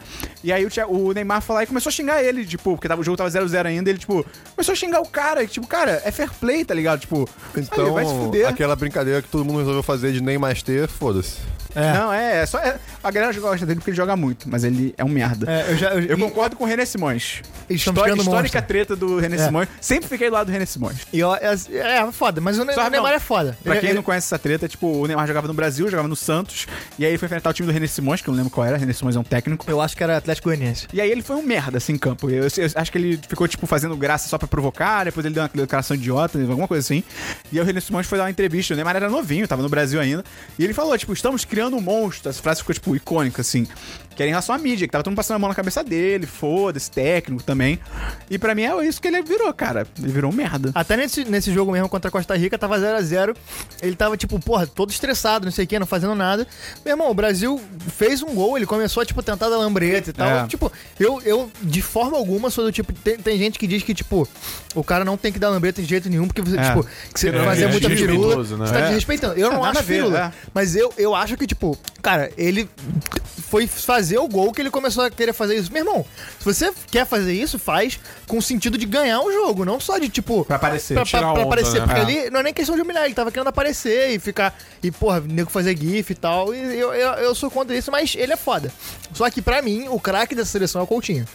E 0.42 0.54
aí 0.54 0.66
o, 0.66 0.70
Thiago- 0.70 0.96
o 0.98 1.12
Neymar 1.12 1.42
foi 1.42 1.56
lá 1.56 1.64
e 1.64 1.68
começou 1.68 1.90
a 1.90 1.92
xingar 1.94 2.24
ele, 2.24 2.46
tipo, 2.46 2.72
porque 2.76 2.88
tava, 2.88 3.02
o 3.02 3.04
jogo 3.04 3.18
tava 3.18 3.30
0x0 3.30 3.66
ainda, 3.66 3.90
ele, 3.90 4.00
tipo, 4.00 4.26
começou 4.56 4.72
a 4.72 4.76
xingar 4.76 5.02
o 5.02 5.08
cara. 5.10 5.44
e, 5.44 5.48
Tipo, 5.48 5.68
cara, 5.68 6.02
é 6.06 6.12
fair 6.12 6.32
play, 6.40 6.64
tá 6.64 6.74
ligado? 6.74 7.02
Tipo, 7.02 7.28
Então, 7.58 7.88
aí, 7.88 7.92
vai 7.92 8.06
se 8.06 8.12
fuder. 8.14 8.48
aquela 8.48 8.76
brincadeira 8.78 9.22
que 9.22 9.28
todo 9.28 9.44
mundo 9.44 9.60
resolveu 9.60 9.84
fazer 9.84 10.14
de 10.14 10.22
nem 10.22 10.38
mais 10.38 10.62
ter, 10.64 10.88
foda-se. 10.88 11.40
É. 11.76 11.94
Não, 11.94 12.12
é, 12.12 12.38
é 12.42 12.46
só. 12.46 12.58
é- 12.60 12.80
a 13.04 13.12
galera 13.12 13.38
gosta 13.40 13.64
dele 13.66 13.80
porque 13.80 13.92
ele 13.92 13.98
joga 13.98 14.16
muito, 14.16 14.50
mas 14.50 14.64
ele 14.64 14.96
é 14.98 15.04
um 15.04 15.10
merda. 15.10 15.46
É, 15.52 15.72
eu 15.74 15.78
já. 15.78 15.90
Eu, 15.94 16.02
Eu 16.02 16.18
e- 16.18 16.22
concordo 16.22 16.56
com 16.56 16.64
o 16.64 16.68
René 16.68 16.86
Simões. 16.86 17.42
História- 17.70 18.14
histórica 18.16 18.42
monstro. 18.42 18.62
treta 18.64 18.96
do 18.96 19.20
René 19.20 19.36
É. 19.36 19.46
Simões. 19.46 19.70
Sempre 19.80 20.08
fiquei 20.10 20.30
do 20.30 20.34
lado 20.34 20.48
do 20.48 20.52
René 20.52 20.66
Simões. 20.66 20.98
E 21.14 21.22
ó, 21.22 21.36
é, 21.36 21.54
é 21.98 22.12
foda, 22.12 22.40
mas 22.42 22.58
o, 22.60 22.64
Ne- 22.66 22.74
Só 22.74 22.86
o 22.88 22.90
Neymar 22.90 23.12
não. 23.12 23.18
é 23.18 23.20
foda. 23.20 23.58
Pra 23.64 23.74
Ele- 23.74 23.80
quem 23.82 23.90
ele- 23.90 23.96
não 23.98 24.04
conhece 24.04 24.28
essa 24.28 24.40
treta, 24.40 24.68
tipo, 24.68 24.88
o 24.88 25.08
Neymar 25.08 25.28
jogava 25.28 25.48
no 25.48 25.54
Brasil, 25.54 25.90
jogava 25.90 26.08
no 26.08 26.16
Santos, 26.16 26.68
e 26.98 27.06
aí 27.06 27.12
ele 27.12 27.18
foi 27.18 27.26
enfrentar 27.28 27.50
o 27.50 27.54
time 27.54 27.66
do 27.68 27.72
René 27.74 27.88
Simões, 27.88 28.22
que 28.22 28.28
eu 28.30 28.32
não 28.32 28.38
lembro 28.38 28.52
qual 28.52 28.66
era, 28.66 28.78
René 28.78 28.94
Simões 28.94 29.16
é 29.16 29.20
um 29.20 29.24
técnico. 29.24 29.66
Eu 29.70 29.82
acho 29.82 29.96
que 29.98 30.04
era 30.04 30.18
Atlético 30.18 30.50
Goianiense. 30.50 30.88
E 30.94 31.02
aí 31.02 31.10
ele 31.12 31.22
foi 31.22 31.36
um 31.36 31.44
merda, 31.44 31.78
assim, 31.78 31.94
em 31.94 31.98
campo. 31.98 32.30
Eu, 32.30 32.44
eu 32.44 32.70
acho 32.76 32.92
que 32.92 32.98
ele 32.98 33.20
ficou, 33.28 33.48
tipo, 33.48 33.66
fazendo 33.68 33.96
graça 33.98 34.28
só 34.30 34.38
pra 34.38 34.48
provocar, 34.48 35.04
depois 35.06 35.26
ele 35.26 35.34
deu 35.36 35.44
uma 35.44 35.50
declaração 35.54 35.96
idiota, 35.96 36.40
alguma 36.40 36.68
coisa 36.68 36.86
assim. 36.86 37.04
E 37.52 37.58
aí 37.58 37.64
o 37.64 37.66
René 37.66 37.80
Simões 37.80 38.06
foi 38.08 38.18
dar 38.18 38.26
uma 38.26 38.30
entrevista, 38.32 38.74
o 38.74 38.76
Neymar 38.78 38.96
era 38.96 39.10
novinho, 39.10 39.48
tava 39.48 39.62
no 39.62 39.70
Brasil 39.70 40.00
ainda, 40.00 40.24
e 40.58 40.64
ele 40.64 40.74
falou, 40.74 40.98
tipo, 40.98 41.14
estamos 41.14 41.46
criando 41.46 41.76
um 41.78 41.82
monstro. 41.82 42.30
Essa 42.30 42.42
frase 42.42 42.60
ficou, 42.62 42.74
tipo, 42.74 42.96
icônica, 42.96 43.42
assim. 43.42 43.68
Que 44.16 44.24
era 44.24 44.30
em 44.30 44.32
relação 44.32 44.56
à 44.56 44.58
mídia, 44.58 44.88
que 44.88 44.92
tava 44.92 45.04
todo 45.04 45.12
mundo 45.12 45.18
passando 45.18 45.36
a 45.36 45.40
mão 45.40 45.50
na 45.50 45.54
cabeça 45.56 45.84
dele, 45.84 46.26
foda-se, 46.26 46.90
técnico 46.90 47.44
também. 47.44 47.80
E 48.32 48.40
pra 48.40 48.56
mim 48.56 48.64
é 48.64 48.86
isso 48.88 49.00
que 49.00 49.08
ele 49.08 49.22
virou, 49.22 49.54
cara. 49.54 49.86
Ele 50.00 50.12
virou 50.12 50.32
um 50.32 50.34
merda. 50.36 50.72
Até 50.74 50.98
nesse, 50.98 51.24
nesse 51.24 51.54
jogo 51.54 51.72
mesmo 51.72 51.87
contra 51.90 52.10
a 52.10 52.12
Costa 52.12 52.36
Rica, 52.36 52.58
tava 52.58 52.78
0x0. 52.78 53.36
Ele 53.82 53.96
tava, 53.96 54.18
tipo, 54.18 54.40
porra, 54.40 54.68
todo 54.68 54.90
estressado, 54.90 55.46
não 55.46 55.52
sei 55.52 55.66
o 55.66 55.68
que, 55.68 55.80
não 55.80 55.86
fazendo 55.86 56.16
nada. 56.16 56.48
Meu 56.84 56.94
irmão, 56.94 57.10
o 57.10 57.14
Brasil 57.14 57.62
fez 57.96 58.22
um 58.22 58.34
gol, 58.34 58.58
ele 58.58 58.66
começou 58.66 59.02
a, 59.02 59.06
tipo, 59.06 59.22
tentar 59.22 59.50
dar 59.50 59.58
lambreta 59.58 60.10
e 60.10 60.14
tal. 60.14 60.28
É. 60.28 60.48
Tipo, 60.48 60.72
eu, 61.00 61.22
eu, 61.22 61.52
de 61.62 61.82
forma 61.82 62.18
alguma, 62.18 62.50
sou 62.50 62.64
do 62.64 62.72
tipo. 62.72 62.94
Tem, 62.94 63.18
tem 63.18 63.38
gente 63.38 63.60
que 63.60 63.68
diz 63.68 63.84
que, 63.84 63.94
tipo, 63.94 64.28
o 64.80 64.84
cara 64.84 65.04
não 65.06 65.18
tem 65.18 65.32
que 65.32 65.40
dar 65.40 65.50
lambreta 65.50 65.82
de 65.82 65.88
jeito 65.88 66.10
nenhum, 66.10 66.28
porque 66.28 66.42
você, 66.42 66.58
É. 66.58 66.64
tipo, 66.70 66.84
que 67.14 67.20
você 67.20 67.30
É, 67.30 67.44
fazer 67.44 67.64
é 67.64 67.68
muita 67.68 67.90
firula. 67.90 68.36
né? 68.38 68.44
Você 68.44 68.74
tá 68.74 68.80
É. 68.80 68.86
desrespeitando. 68.88 69.34
Eu 69.40 69.52
É, 69.52 69.54
não 69.54 69.64
acho 69.64 69.82
ver, 69.84 69.96
firula. 69.96 70.20
é. 70.20 70.32
Mas 70.54 70.76
eu, 70.76 70.94
eu 70.98 71.16
acho 71.16 71.36
que, 71.38 71.48
tipo, 71.48 71.78
cara, 72.02 72.32
ele 72.38 72.70
foi 73.50 73.66
fazer 73.68 74.18
o 74.18 74.28
gol 74.28 74.52
que 74.52 74.62
ele 74.62 74.70
começou 74.70 75.04
a 75.06 75.10
querer 75.10 75.34
fazer 75.34 75.56
isso. 75.56 75.72
Meu 75.72 75.82
irmão, 75.86 76.06
se 76.40 76.46
você 76.46 76.72
quer 76.92 77.06
fazer 77.06 77.34
isso, 77.34 77.58
faz 77.58 78.00
com 78.28 78.38
o 78.38 78.42
sentido 78.42 78.78
de 78.78 78.86
ganhar 78.86 79.20
um 79.22 79.32
jogo, 79.32 79.64
não 79.66 79.80
só 79.80 79.98
de, 79.98 80.10
tipo. 80.10 80.44
Pra 80.46 80.58
aparecer. 80.58 80.94
Pra, 80.96 81.06
tirar 81.06 81.20
pra- 81.22 81.32
pra 81.34 81.42
onda, 81.42 81.48
aparecer. 81.54 81.80
né? 81.80 81.86
Porque 81.86 82.00
É. 82.00 82.04
ali 82.04 82.30
não 82.30 82.40
é 82.40 82.44
nem 82.44 82.54
questão 82.54 82.76
de 82.76 82.82
humilhar, 82.82 83.06
ele 83.06 83.14
tava 83.14 83.32
querendo 83.32 83.48
aparecer 83.48 84.12
e 84.12 84.20
ficar. 84.20 84.58
E, 84.84 84.92
porra, 84.92 85.20
nego 85.22 85.50
fazer 85.50 85.78
GIF 85.78 86.12
e 86.12 86.16
tal. 86.16 86.54
E 86.54 86.60
eu, 86.80 86.94
eu, 86.94 87.10
eu 87.14 87.36
sou 87.36 87.50
contra 87.50 87.76
isso, 87.76 87.92
mas 87.92 88.14
ele 88.16 88.34
é 88.34 88.38
foda. 88.38 88.72
Só 89.14 89.30
que 89.30 89.42
pra 89.42 89.62
mim, 89.62 89.88
o 89.90 90.00
craque 90.00 90.36
dessa 90.36 90.52
seleção 90.52 90.82
é 90.82 90.84
o 90.84 90.88
Coutinho. 90.88 91.26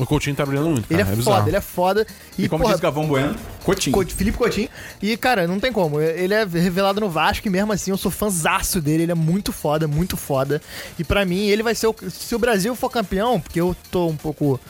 O 0.00 0.06
Coutinho 0.06 0.34
tá 0.34 0.46
brilhando 0.46 0.70
muito, 0.70 0.86
Ele 0.90 1.02
cara. 1.02 1.12
é, 1.12 1.16
bizarro. 1.16 1.36
foda, 1.36 1.50
ele 1.50 1.56
é 1.56 1.60
foda. 1.60 2.06
E, 2.38 2.44
E 2.44 2.48
como 2.48 2.62
porra, 2.62 2.74
diz 2.74 2.80
o 2.80 2.82
Gavão 2.82 3.06
Bueno, 3.06 3.34
Cotinho. 3.74 3.94
Co- 3.96 4.04
Felipe 4.06 4.36
Coutinho. 4.38 4.68
E, 5.02 5.16
cara, 5.16 5.46
não 5.46 5.58
tem 5.60 5.72
como. 5.72 6.00
Ele 6.00 6.34
é 6.34 6.44
revelado 6.44 7.00
no 7.00 7.08
Vasco 7.10 7.46
e 7.46 7.50
mesmo 7.50 7.72
assim 7.72 7.90
eu 7.90 7.96
sou 7.96 8.10
fãzaço 8.10 8.80
dele. 8.80 9.04
Ele 9.04 9.12
é 9.12 9.14
muito 9.14 9.52
foda, 9.52 9.86
muito 9.88 10.16
foda. 10.16 10.60
E 10.98 11.04
pra 11.04 11.24
mim, 11.24 11.46
ele 11.48 11.62
vai 11.62 11.74
ser 11.74 11.86
o. 11.86 11.94
Se 12.10 12.34
o 12.34 12.38
Brasil 12.38 12.74
for 12.74 12.90
campeão, 12.90 13.40
porque 13.40 13.60
eu 13.60 13.74
tô 13.90 14.06
um 14.08 14.16
pouco. 14.16 14.60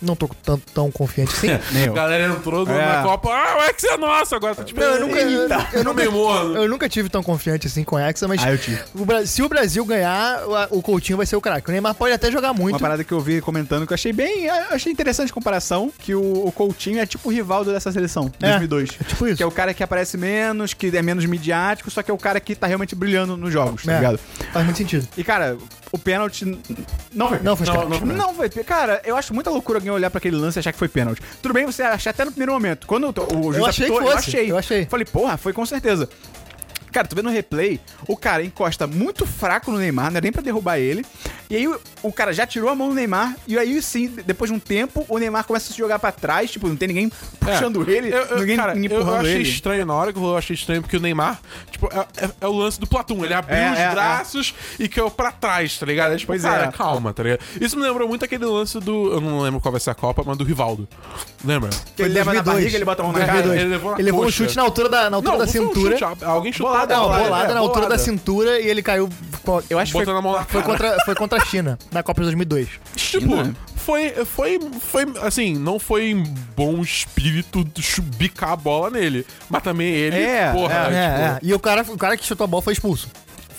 Não 0.00 0.16
tô 0.16 0.28
tão, 0.42 0.58
tão 0.58 0.90
confiante 0.90 1.32
assim. 1.34 1.46
Nem 1.72 1.84
A 1.84 1.86
eu. 1.86 1.92
galera 1.92 2.32
entrou 2.32 2.66
É. 2.68 2.86
na 2.96 3.02
Copa. 3.02 3.30
Ah, 3.32 3.58
o 3.58 3.62
Hexa 3.70 3.86
é 3.88 3.96
nosso 3.96 4.34
agora. 4.34 4.54
Tá 4.54 4.64
tipo, 4.64 4.80
Não, 4.80 4.86
eu 4.88 5.06
nunca, 5.06 5.18
eu, 5.20 5.30
eu 5.42 5.48
Tá 5.48 5.58
nunca, 5.84 6.02
eu 6.02 6.68
nunca 6.68 6.88
tive 6.88 7.08
tão 7.08 7.22
confiante 7.22 7.66
assim 7.66 7.84
com 7.84 7.96
o 7.96 7.98
Hexa, 7.98 8.26
mas 8.28 8.42
Ah, 8.42 8.50
eu 8.52 8.58
tive. 8.58 8.80
o 8.94 9.26
se 9.26 9.42
o 9.42 9.48
Brasil 9.48 9.84
ganhar, 9.84 10.42
o, 10.70 10.82
Coutinho 10.82 11.16
vai 11.16 11.26
ser 11.26 11.36
o 11.36 11.40
craque. 11.40 11.68
O 11.68 11.72
Neymar 11.72 11.94
pode 11.94 12.12
até 12.12 12.30
jogar 12.30 12.52
muito. 12.52 12.74
Uma 12.74 12.80
parada 12.80 13.04
que 13.04 13.12
eu 13.12 13.20
vi 13.20 13.40
comentando 13.40 13.86
que 13.86 13.92
eu 13.92 13.94
achei 13.94 14.12
bem. 14.12 14.44
eu 14.46 14.54
achei 14.70 14.90
interessante 14.92 15.30
a 15.30 15.34
comparação. 15.34 15.92
Que 15.98 16.14
o, 16.14 16.46
o 16.46 16.52
Coutinho 16.52 16.98
é 17.00 17.06
tipo 17.06 17.28
o 17.28 17.32
Rivaldo 17.32 17.72
dessa 17.72 17.92
seleção, 17.92 18.31
É, 18.40 18.48
2002. 18.58 18.90
é 19.00 19.04
tipo 19.04 19.26
isso. 19.26 19.36
Que 19.36 19.42
é 19.42 19.46
o 19.46 19.50
cara 19.50 19.72
que 19.74 19.82
aparece 19.82 20.16
menos, 20.16 20.74
que 20.74 20.96
é 20.96 21.02
menos 21.02 21.24
midiático, 21.24 21.90
só 21.90 22.02
que 22.02 22.10
é 22.10 22.14
o 22.14 22.18
cara 22.18 22.40
que 22.40 22.54
tá 22.54 22.66
realmente 22.66 22.94
brilhando 22.94 23.36
nos 23.36 23.52
jogos, 23.52 23.82
tá 23.84 23.92
É, 23.92 23.96
ligado? 23.96 24.18
Faz 24.52 24.64
muito 24.64 24.76
sentido. 24.76 25.06
E, 25.16 25.22
cara, 25.24 25.56
o 25.92 25.98
pênalti. 25.98 26.44
Não 27.14 27.28
foi. 27.28 27.38
Não 27.40 27.56
foi 27.56 27.66
Não, 27.66 27.74
pênalti. 27.74 28.04
não- 28.04 28.16
Não 28.16 28.34
foi. 28.34 28.48
Cara, 28.50 29.00
eu 29.04 29.16
acho 29.16 29.32
muita 29.34 29.50
loucura 29.50 29.78
alguém 29.78 29.90
olhar 29.92 30.10
pra 30.10 30.18
aquele 30.18 30.36
lance 30.36 30.58
e 30.58 30.60
achar 30.60 30.72
que 30.72 30.78
foi 30.78 30.88
pênalti. 30.88 31.20
Tudo 31.40 31.52
bem 31.54 31.64
você 31.66 31.82
achar 31.82 32.10
até 32.10 32.24
no 32.24 32.30
primeiro 32.32 32.52
momento. 32.52 32.86
Quando 32.86 33.04
o, 33.06 33.46
o 33.46 33.52
juiz 33.52 33.66
achei 33.68 33.86
apitou, 33.86 34.02
eu 34.10 34.16
achei. 34.16 34.50
eu 34.50 34.58
achei. 34.58 34.86
Falei, 34.86 35.04
porra, 35.06 35.36
foi 35.36 35.52
com 35.52 35.64
certeza. 35.66 36.08
Cara, 36.90 37.06
tu 37.08 37.16
vendo 37.16 37.26
no 37.26 37.30
replay, 37.32 37.80
o 38.06 38.14
cara 38.16 38.44
encosta 38.44 38.86
muito 38.86 39.24
fraco 39.26 39.70
no 39.70 39.78
Neymar, 39.78 40.10
não 40.10 40.18
é 40.18 40.20
nem 40.20 40.30
pra 40.30 40.42
derrubar 40.42 40.78
ele. 40.78 41.04
E 41.48 41.56
aí 41.56 41.74
o, 42.02 42.12
cara 42.12 42.32
já 42.32 42.46
tirou 42.46 42.68
a 42.68 42.74
mão 42.74 42.88
do 42.88 42.94
Neymar, 42.94 43.36
e 43.46 43.58
aí 43.58 43.80
sim, 43.82 44.08
depois 44.26 44.50
de 44.50 44.56
um 44.56 44.60
tempo, 44.60 45.04
o 45.08 45.18
Neymar 45.18 45.44
começa 45.44 45.70
a 45.70 45.72
se 45.72 45.78
jogar 45.78 45.98
pra 45.98 46.12
trás, 46.12 46.50
tipo, 46.50 46.68
não 46.68 46.76
tem 46.76 46.88
ninguém 46.88 47.10
puxando 47.40 47.88
ele, 47.88 48.12
É. 48.12 48.18
Eu, 48.18 48.22
eu, 48.24 48.38
ninguém 48.40 48.56
cara, 48.56 48.72
eu, 48.72 48.76
eu 48.78 48.84
empurrando 48.84 49.16
achei 49.20 49.34
ele. 49.34 49.42
estranho 49.48 49.86
na 49.86 49.94
hora 49.94 50.12
que 50.12 50.18
eu 50.18 50.36
achei 50.36 50.54
estranho, 50.54 50.82
porque 50.82 50.96
o 50.96 51.00
Neymar, 51.00 51.40
tipo, 51.70 51.88
é, 51.92 52.24
é- 52.24 52.30
é 52.40 52.46
o 52.46 52.52
lance 52.52 52.78
do 52.80 52.86
Platum. 52.86 53.24
Ele 53.24 53.34
abriu 53.34 53.56
É, 53.56 53.72
os 53.72 53.78
é, 53.78 53.90
braços 53.90 54.54
e 54.78 54.88
caiu 54.88 55.10
pra 55.10 55.30
trás, 55.32 55.78
tá 55.78 55.86
ligado? 55.86 56.12
É 56.14 56.16
tipo, 56.16 56.32
Pois 56.32 56.42
cara, 56.42 56.64
é. 56.66 56.72
calma, 56.72 57.12
tá 57.12 57.22
ligado? 57.22 57.40
Isso 57.60 57.76
me 57.76 57.82
lembrou 57.82 58.08
muito 58.08 58.24
aquele 58.24 58.44
lance 58.44 58.78
do. 58.80 59.12
Eu 59.12 59.20
não 59.20 59.40
lembro 59.40 59.60
qual 59.60 59.70
vai 59.72 59.80
ser 59.80 59.90
a 59.90 59.94
Copa, 59.94 60.22
mas 60.26 60.36
do 60.36 60.44
Rivaldo. 60.44 60.88
Lembra? 61.44 61.70
Que 61.96 62.02
ele 62.02 62.14
leva 62.14 62.32
na 62.32 62.40
2002. 62.42 62.44
barriga, 62.56 62.76
ele 62.76 62.84
bota 62.84 63.02
a 63.02 63.04
mão 63.04 63.12
na 63.12 63.18
cara. 63.20 63.32
2002. 63.42 63.60
Ele 63.60 63.70
levou 63.70 63.94
Ele 63.94 64.02
levou 64.02 64.24
um 64.26 64.30
chute 64.30 64.56
na 64.56 64.62
altura 64.62 64.88
da, 64.88 65.10
na 65.10 65.16
altura 65.16 65.32
Não, 65.32 65.38
da 65.38 65.44
não 65.46 65.52
foi 65.52 65.60
um 65.60 65.68
cintura. 65.68 65.98
chute, 65.98 66.24
alguém 66.24 66.52
chutou. 66.52 66.70
Bolada, 66.72 66.94
Não, 66.94 67.02
bolada, 67.02 67.24
bolada 67.24 67.50
é, 67.50 67.54
na 67.54 67.60
altura 67.60 67.80
bolada. 67.82 67.96
da 67.96 68.02
cintura 68.02 68.60
e 68.60 68.66
ele 68.68 68.82
caiu. 68.82 69.08
Eu 69.68 69.78
acho 69.78 69.92
que 69.92 70.04
foi, 70.48 70.62
contra, 70.62 70.96
foi 71.04 71.14
contra 71.16 71.42
a 71.42 71.44
China, 71.44 71.78
na 71.92 72.02
Copa 72.02 72.20
de 72.20 72.26
2002. 72.26 72.68
Tipo, 72.96 73.20
China. 73.28 73.54
foi, 73.76 74.10
foi, 74.24 74.58
foi, 74.80 75.04
assim, 75.22 75.54
não 75.58 75.78
foi 75.78 76.10
em 76.10 76.22
bom 76.56 76.80
espírito 76.82 77.64
chu- 77.80 78.02
bicar 78.02 78.50
a 78.50 78.56
bola 78.56 78.90
nele. 78.90 79.26
Mas 79.50 79.62
também 79.62 79.88
ele, 79.92 80.16
É, 80.16 80.50
porra, 80.52 80.74
É, 80.74 80.84
tipo, 80.84 80.96
é. 80.96 81.38
E 81.42 81.54
o 81.54 81.58
cara, 81.58 81.82
o 81.88 81.98
cara 81.98 82.16
que 82.16 82.24
chutou 82.26 82.44
a 82.44 82.48
bola 82.48 82.62
foi 82.62 82.72
expulso. 82.72 83.08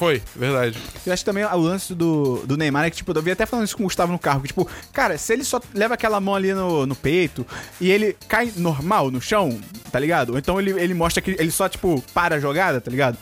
Foi, 0.03 0.21
verdade. 0.35 0.77
Eu 1.05 1.13
acho 1.13 1.23
também 1.25 1.43
o 1.43 1.57
lance 1.57 1.93
do, 1.95 2.43
do 2.45 2.57
Neymar 2.57 2.85
é 2.85 2.89
que, 2.89 2.97
tipo, 2.97 3.11
eu 3.11 3.21
vi 3.21 3.31
até 3.31 3.45
falando 3.45 3.65
isso 3.65 3.75
com 3.77 3.83
o 3.83 3.85
Gustavo 3.85 4.11
no 4.11 4.19
carro, 4.19 4.41
que, 4.41 4.47
tipo, 4.47 4.67
cara, 4.91 5.17
se 5.17 5.33
ele 5.33 5.43
só 5.43 5.61
leva 5.73 5.93
aquela 5.93 6.19
mão 6.19 6.35
ali 6.35 6.53
no, 6.53 6.85
no 6.85 6.95
peito 6.95 7.45
e 7.79 7.89
ele 7.91 8.15
cai 8.27 8.51
normal 8.57 9.09
no 9.11 9.21
chão, 9.21 9.57
tá 9.91 9.99
ligado? 9.99 10.31
Ou 10.31 10.37
então 10.37 10.59
ele, 10.59 10.71
ele 10.71 10.93
mostra 10.93 11.21
que 11.21 11.31
ele 11.39 11.51
só, 11.51 11.67
tipo, 11.69 12.03
para 12.13 12.35
a 12.35 12.39
jogada, 12.39 12.79
tá 12.81 12.89
ligado? 12.91 13.17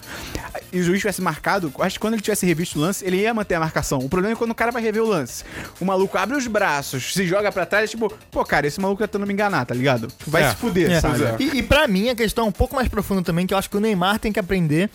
E 0.74 0.80
o 0.80 0.84
juiz 0.84 1.00
tivesse 1.00 1.22
marcado, 1.22 1.72
acho 1.80 1.96
que 1.96 2.00
quando 2.00 2.14
ele 2.14 2.22
tivesse 2.22 2.46
revisto 2.46 2.78
o 2.80 2.82
lance, 2.82 3.06
ele 3.06 3.18
ia 3.18 3.34
manter 3.34 3.56
a 3.56 3.60
marcação. 3.60 4.00
O 4.00 4.10
problema 4.10 4.34
é 4.34 4.38
quando 4.38 4.52
o 4.52 4.56
cara 4.56 4.72
vai 4.72 4.82
rever 4.82 5.04
o 5.04 5.08
lance. 5.08 5.44
O 5.80 5.86
maluco 5.86 6.18
abre 6.18 6.38
os 6.38 6.48
braços, 6.48 7.14
se 7.14 7.26
joga 7.28 7.52
pra 7.52 7.66
trás, 7.66 7.90
tipo, 7.92 8.12
pô, 8.32 8.44
cara, 8.46 8.68
esse 8.68 8.80
maluco 8.80 9.02
tá 9.02 9.08
tentando 9.08 9.28
me 9.28 9.34
enganar, 9.34 9.66
tá 9.66 9.74
ligado? 9.76 10.08
Vai 10.26 10.44
É. 10.44 10.50
se 10.50 10.56
fuder, 10.56 10.92
É. 10.92 11.00
sabe? 11.02 11.22
E, 11.40 11.58
e 11.58 11.64
pra 11.64 11.88
mim, 11.88 12.10
a 12.10 12.16
questão 12.16 12.46
é 12.46 12.48
um 12.48 12.52
pouco 12.54 12.76
mais 12.76 12.88
profunda 12.88 13.22
também, 13.22 13.46
que 13.46 13.54
eu 13.54 13.58
acho 13.58 13.70
que 13.70 13.78
o 13.78 13.80
Neymar 13.80 14.18
tem 14.20 14.32
que 14.32 14.40
aprender 14.40 14.90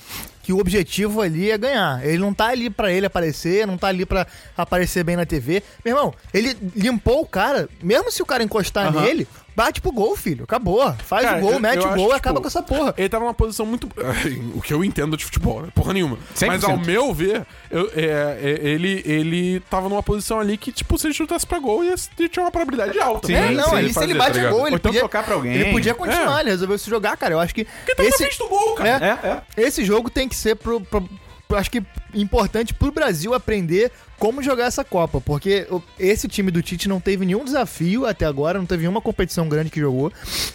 que 0.47 0.53
o 0.53 0.61
objetivo 0.61 1.23
ali 1.23 1.51
é 1.51 1.59
ganhar. 1.59 2.07
Ele 2.07 2.19
não 2.19 2.33
tá 2.33 2.47
ali 2.47 2.71
pra 2.71 2.93
ele 2.93 3.05
aparecer, 3.05 3.67
não 3.67 3.77
tá 3.77 3.89
ali 3.89 4.07
pra 4.07 4.25
aparecer 4.57 5.03
bem 5.03 5.17
na 5.17 5.27
TV. 5.27 5.61
Meu 5.85 5.97
irmão, 5.97 6.15
ele 6.33 6.57
limpou 6.77 7.21
o 7.21 7.27
cara, 7.27 7.69
mesmo 7.83 8.13
se 8.13 8.23
o 8.23 8.27
cara 8.27 8.45
encostar 8.45 8.87
Aham. 8.87 9.01
nele, 9.01 9.27
bate 9.57 9.81
pro 9.81 9.91
gol, 9.91 10.15
filho. 10.17 10.45
Acabou. 10.45 10.95
Faz 11.05 11.25
Cara, 11.25 11.39
o 11.39 11.41
gol, 11.41 11.53
eu- 11.55 11.61
mete 11.61 11.77
eu 11.79 11.83
o 11.85 11.87
acho, 11.87 11.95
gol 11.97 12.05
e 12.05 12.09
tipo, 12.09 12.17
acaba 12.17 12.41
com 12.43 12.47
essa 12.47 12.63
porra. 12.63 12.95
Ele 12.99 13.09
tava 13.09 13.25
numa 13.25 13.33
posição 13.35 13.65
muito. 13.65 13.89
O 14.55 14.61
que 14.61 14.73
eu 14.75 14.85
entendo 14.85 15.17
de 15.17 15.25
futebol, 15.25 15.63
né? 15.63 15.69
Porra 15.75 15.95
nenhuma. 15.95 16.19
100%. 16.35 16.47
Mas 16.47 16.63
ao 16.65 16.77
meu 16.79 17.15
ver, 17.15 17.47
eu- 17.71 17.91
é, 17.97 18.39
é, 18.43 18.59
ele, 18.69 19.03
ele 19.07 19.61
tava 19.71 19.89
numa 19.89 20.03
posição 20.03 20.39
ali 20.39 20.57
que, 20.59 20.71
tipo, 20.71 20.99
se 20.99 21.07
ele 21.07 21.15
chutasse 21.15 21.47
pra 21.47 21.59
gol, 21.59 21.83
ia, 21.83 21.95
ia 22.19 22.29
tinha 22.29 22.45
uma 22.45 22.51
probabilidade 22.51 22.99
alta. 23.01 23.27
Sim, 23.29 23.33
né, 23.33 23.47
É, 23.49 23.51
não, 23.53 23.75
ali 23.75 23.89
se 23.89 23.95
fazer, 23.95 24.07
ele 24.11 24.19
tá 24.19 24.25
bate 24.25 24.37
o 24.37 24.41
ligado? 24.41 24.53
gol, 24.53 24.61
ele 24.67 24.71
Ou 24.73 24.77
então 24.77 24.91
podia, 24.91 25.01
tocar 25.01 25.23
pra 25.25 25.35
alguém. 25.35 25.55
Ele 25.55 25.73
podia 25.73 25.95
continuar, 25.95 26.39
É. 26.39 26.41
ele 26.43 26.51
resolveu 26.51 26.77
se 26.79 26.91
jogar, 26.91 27.17
cara. 27.17 27.35
Eu 27.35 27.41
acho 27.41 27.55
que 27.55 27.65
Porque 27.65 27.95
tava 27.95 28.09
esse, 28.09 28.23
na 28.23 28.29
frente 28.29 28.39
do 28.39 28.49
gol, 28.49 28.75
cara. 28.75 29.45
É, 29.57 29.63
Esse 29.63 29.85
jogo 29.85 30.11
tem 30.11 30.29
que 30.29 30.37
ser 30.37 30.57
pro, 30.57 30.81
pro- 30.83 31.09
pro- 31.49 31.57
acho 31.59 31.71
que 31.71 31.83
importante 32.15 32.75
pro 32.75 32.91
Brasil 32.93 33.33
aprender 33.35 33.91
como 34.19 34.43
jogar 34.43 34.67
essa 34.67 34.85
Copa, 34.85 35.21
porque 35.21 35.67
esse 35.99 36.29
time 36.29 36.51
do 36.51 36.63
Tite 36.63 36.89
não 36.89 37.01
teve 37.01 37.25
nenhum 37.25 37.45
desafio 37.45 38.07
até 38.07 38.25
agora, 38.25 38.59
não 38.59 38.67
teve 38.67 38.83
nenhuma 38.83 39.01
competição 39.01 39.49
grande 39.49 39.71
que 39.71 39.81
jogou. 39.81 40.13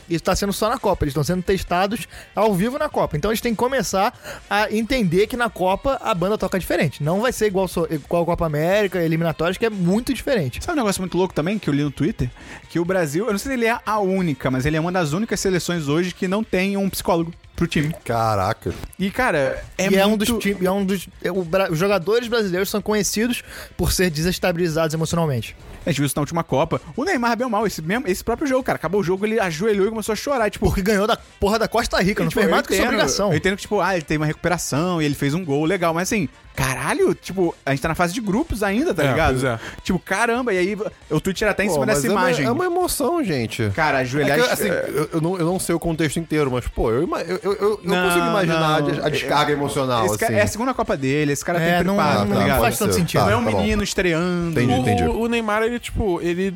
E 0.10 0.16
está 0.16 0.36
sendo 0.36 0.54
só 0.54 0.70
na 0.70 0.78
Copa, 0.78 1.04
eles 1.04 1.12
estão 1.12 1.24
sendo 1.24 1.44
testados 1.44 2.08
ao 2.36 2.54
vivo 2.54 2.78
na 2.78 2.90
Copa. 2.90 3.18
Então 3.18 3.32
eles 3.32 3.42
têm 3.42 3.54
que 3.54 3.58
começar 3.58 4.14
a 4.50 4.72
entender 4.72 5.28
que 5.28 5.38
na 5.38 5.50
Copa 5.50 6.00
a 6.02 6.14
banda 6.14 6.38
toca 6.38 6.60
diferente. 6.60 7.04
Não 7.04 7.22
vai 7.22 7.32
ser 7.32 7.48
igual, 7.48 7.68
igual 7.90 8.24
a 8.24 8.26
Copa 8.26 8.46
América, 8.46 9.02
eliminatórias, 9.02 9.58
que 9.58 9.66
é 9.66 9.70
muito 9.70 10.14
diferente. 10.14 10.64
Sabe 10.64 10.80
um 10.80 10.84
negócio 10.84 11.02
muito 11.02 11.18
louco 11.18 11.34
também 11.34 11.60
que 11.60 11.70
eu 11.70 11.74
li 11.74 11.84
no 11.84 11.92
Twitter? 11.92 12.30
Que 12.70 12.80
o 12.80 12.86
Brasil, 12.86 13.26
eu 13.26 13.32
não 13.32 13.40
sei 13.40 13.52
se 13.52 13.58
ele 13.58 13.66
é 13.66 13.80
a 13.86 14.00
única, 14.00 14.50
mas 14.50 14.66
ele 14.66 14.78
é 14.78 14.80
uma 14.80 14.92
das 14.92 15.14
únicas 15.14 15.40
seleções 15.40 15.88
hoje 15.88 16.14
que 16.14 16.28
não 16.28 16.44
tem 16.44 16.78
um 16.78 16.90
psicólogo 16.90 17.34
pro 17.62 17.68
time. 17.68 17.94
Caraca. 18.04 18.74
E, 18.98 19.12
cara, 19.12 19.64
é 19.78 19.90
e 19.90 19.96
é 19.96 20.06
um 20.06 20.10
muito... 20.10 20.26
dos 20.26 20.44
times, 20.44 20.64
é 20.64 20.72
um 20.72 20.84
dos 20.84 21.08
é, 21.24 21.32
o 21.32 21.46
os 21.70 21.78
jogadores 21.78 22.28
brasileiros 22.28 22.70
são 22.70 22.82
conhecidos 22.82 23.44
por 23.78 23.92
ser 23.92 24.10
desestabilizados 24.10 24.94
emocionalmente. 24.94 25.56
A 25.86 25.90
gente 25.90 25.98
viu 25.98 26.06
isso 26.06 26.16
na 26.16 26.22
última 26.22 26.44
Copa. 26.44 26.80
O 26.96 27.04
Neymar 27.04 27.36
bem 27.36 27.50
mal, 27.50 27.66
esse, 27.66 27.82
mesmo, 27.82 28.08
esse 28.08 28.24
próprio 28.24 28.48
jogo, 28.48 28.64
cara. 28.64 28.76
Acabou 28.76 29.02
o 29.02 29.04
jogo, 29.04 29.26
ele 29.26 29.40
ajoelhou 29.40 29.88
e 29.88 29.90
começou 29.90 30.14
a 30.14 30.16
chorar. 30.16 30.50
Tipo, 30.50 30.68
Porque 30.68 30.82
ganhou 30.82 31.08
da 31.08 31.18
porra 31.18 31.58
da 31.58 31.68
Costa 31.68 32.00
Rica, 32.02 32.24
não 32.24 32.30
tipo, 32.30 32.40
fez 32.40 32.46
eu 32.48 32.52
mais 32.52 32.64
do 32.64 32.68
que 32.70 32.76
sua 32.76 32.86
obrigação. 32.86 33.32
Eu 33.32 33.38
entendo 33.38 33.56
que, 33.56 33.62
tipo, 33.64 33.80
ah, 33.80 33.94
ele 33.96 34.04
teve 34.04 34.20
uma 34.20 34.28
recuperação 34.28 35.02
e 35.02 35.06
ele 35.06 35.16
fez 35.16 35.34
um 35.34 35.44
gol 35.44 35.66
legal, 35.66 35.94
mas 35.94 36.04
assim, 36.10 36.30
caralho, 36.56 37.14
tipo, 37.16 37.56
a 37.66 37.72
gente 37.72 37.82
tá 37.82 37.90
na 37.90 37.96
fase 37.96 38.14
de 38.14 38.22
grupos 38.22 38.62
ainda, 38.64 38.94
tá 38.94 39.04
É, 39.04 39.08
ligado? 39.08 39.32
pois 39.34 39.44
é. 39.44 39.60
Tipo, 39.84 40.00
caramba, 40.00 40.54
e 40.54 40.58
aí 40.58 40.78
o 41.10 41.20
Twitter 41.22 41.48
até 41.48 41.64
em 41.64 41.68
Pô, 41.68 41.74
cima 41.74 41.86
mas 41.86 41.96
dessa 41.96 42.08
é 42.08 42.12
uma- 42.12 42.22
imagem. 42.22 42.46
é 42.46 42.52
uma 42.52 42.66
emoção, 42.66 43.24
gente. 43.24 43.70
Cara, 43.76 44.00
ajoelhar... 44.00 44.38
É 44.40 44.44
que, 44.44 44.50
assim, 44.50 44.68
eu, 44.68 45.10
eu 45.14 45.22
não, 45.22 45.38
eu 45.38 45.46
não 45.46 45.60
sei 45.60 45.74
o 45.76 45.80
contexto 45.80 46.18
inteiro, 46.20 46.52
mas, 46.52 46.68
pô, 46.68 46.92
eu, 46.92 47.02
eu, 47.02 47.40
eu, 47.44 47.54
eu 47.54 47.80
Não, 47.84 48.04
consigo 48.08 48.26
imaginar 48.28 48.82
não. 48.82 49.04
a, 49.04 49.08
a 49.08 49.10
descarga 49.10 49.52
emocional, 49.52 50.06
esse 50.06 50.24
assim. 50.24 50.34
é 50.34 50.42
a 50.42 50.48
segunda 50.48 50.74
Copa 50.74 50.96
dele, 50.98 51.32
esse 51.34 51.44
cara 51.44 51.60
É, 51.60 51.78
tem 51.78 51.84
não- 51.86 51.96
não- 51.96 52.04
tá 52.04 52.26
não 52.26 52.42
ligado? 52.42 52.60
faz 52.62 52.78
tanto 52.78 52.94
sentido. 52.94 53.22
não 53.22 53.30
é 53.30 53.38
um 53.38 53.46
tá 53.46 53.52
bom. 53.52 53.62
menino 53.62 53.84
estreando. 53.84 54.52
Entendi, 54.60 54.74
entendi. 54.74 55.04
O, 55.04 55.22
o 55.22 55.28
Neymar, 55.28 55.64
ele, 55.64 55.80
tipo, 55.80 56.20
ele 56.22 56.54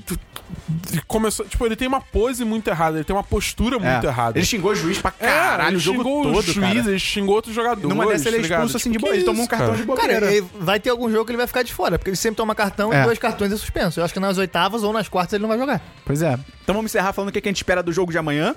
começou. 1.07 1.45
Tipo, 1.45 1.65
ele 1.65 1.75
tem 1.75 1.87
uma 1.87 2.01
pose 2.01 2.43
muito 2.45 2.67
errada, 2.69 2.97
ele 2.97 3.03
tem 3.03 3.15
uma 3.15 3.23
postura 3.23 3.77
É. 3.77 3.79
muito 3.79 4.05
errada. 4.07 4.37
Ele 4.37 4.45
xingou 4.45 4.71
o 4.71 4.75
juiz 4.75 4.97
pra 4.99 5.13
É, 5.19 5.27
caralho 5.27 5.69
ele 5.69 5.77
o 5.77 5.79
jogo 5.79 5.97
xingou 6.03 6.23
todo, 6.23 6.37
os 6.39 6.45
juízes, 6.45 6.75
cara. 6.77 6.89
ele 6.89 6.99
xingou 6.99 7.35
outros 7.35 7.53
jogadores. 7.55 7.89
Numa 7.89 8.05
dessa 8.07 8.27
ele 8.29 8.37
é 8.37 8.39
tá 8.39 8.43
ligado? 8.43 8.59
expulso 8.59 8.77
assim 8.77 8.89
de 8.91 8.97
Tipo, 8.97 9.05
boa. 9.05 9.13
que 9.13 9.17
Ele 9.19 9.25
tomou 9.25 9.43
um 9.43 9.47
cartão 9.47 9.67
cara? 9.67 9.77
de 9.79 9.83
bobeira. 9.85 10.13
Cara, 10.21 10.31
ele- 10.33 10.47
vai 10.59 10.79
ter 10.79 10.89
algum 10.89 11.09
jogo 11.11 11.25
que 11.25 11.31
ele 11.31 11.37
vai 11.37 11.47
ficar 11.47 11.63
de 11.63 11.73
fora, 11.73 11.97
porque 11.97 12.09
ele 12.09 12.17
sempre 12.17 12.37
toma 12.37 12.53
cartão 12.55 12.93
É. 12.93 13.01
e 13.01 13.05
dois 13.05 13.19
cartões 13.19 13.51
é 13.51 13.57
suspenso. 13.57 13.99
Eu 13.99 14.05
acho 14.05 14.13
que 14.13 14.19
nas 14.19 14.37
oitavas 14.37 14.83
ou 14.83 14.91
nas 14.93 15.07
quartas 15.09 15.33
ele 15.33 15.41
não 15.41 15.49
vai 15.49 15.57
jogar. 15.57 15.81
Pois 16.05 16.21
é. 16.21 16.37
Então 16.65 16.73
vamos 16.73 16.89
encerrar 16.91 17.13
falando 17.13 17.29
o 17.29 17.31
que 17.31 17.37
a 17.37 17.41
gente 17.49 17.57
espera 17.57 17.83
do 17.83 17.91
jogo 17.93 18.11
de 18.11 18.17
amanhã 18.17 18.55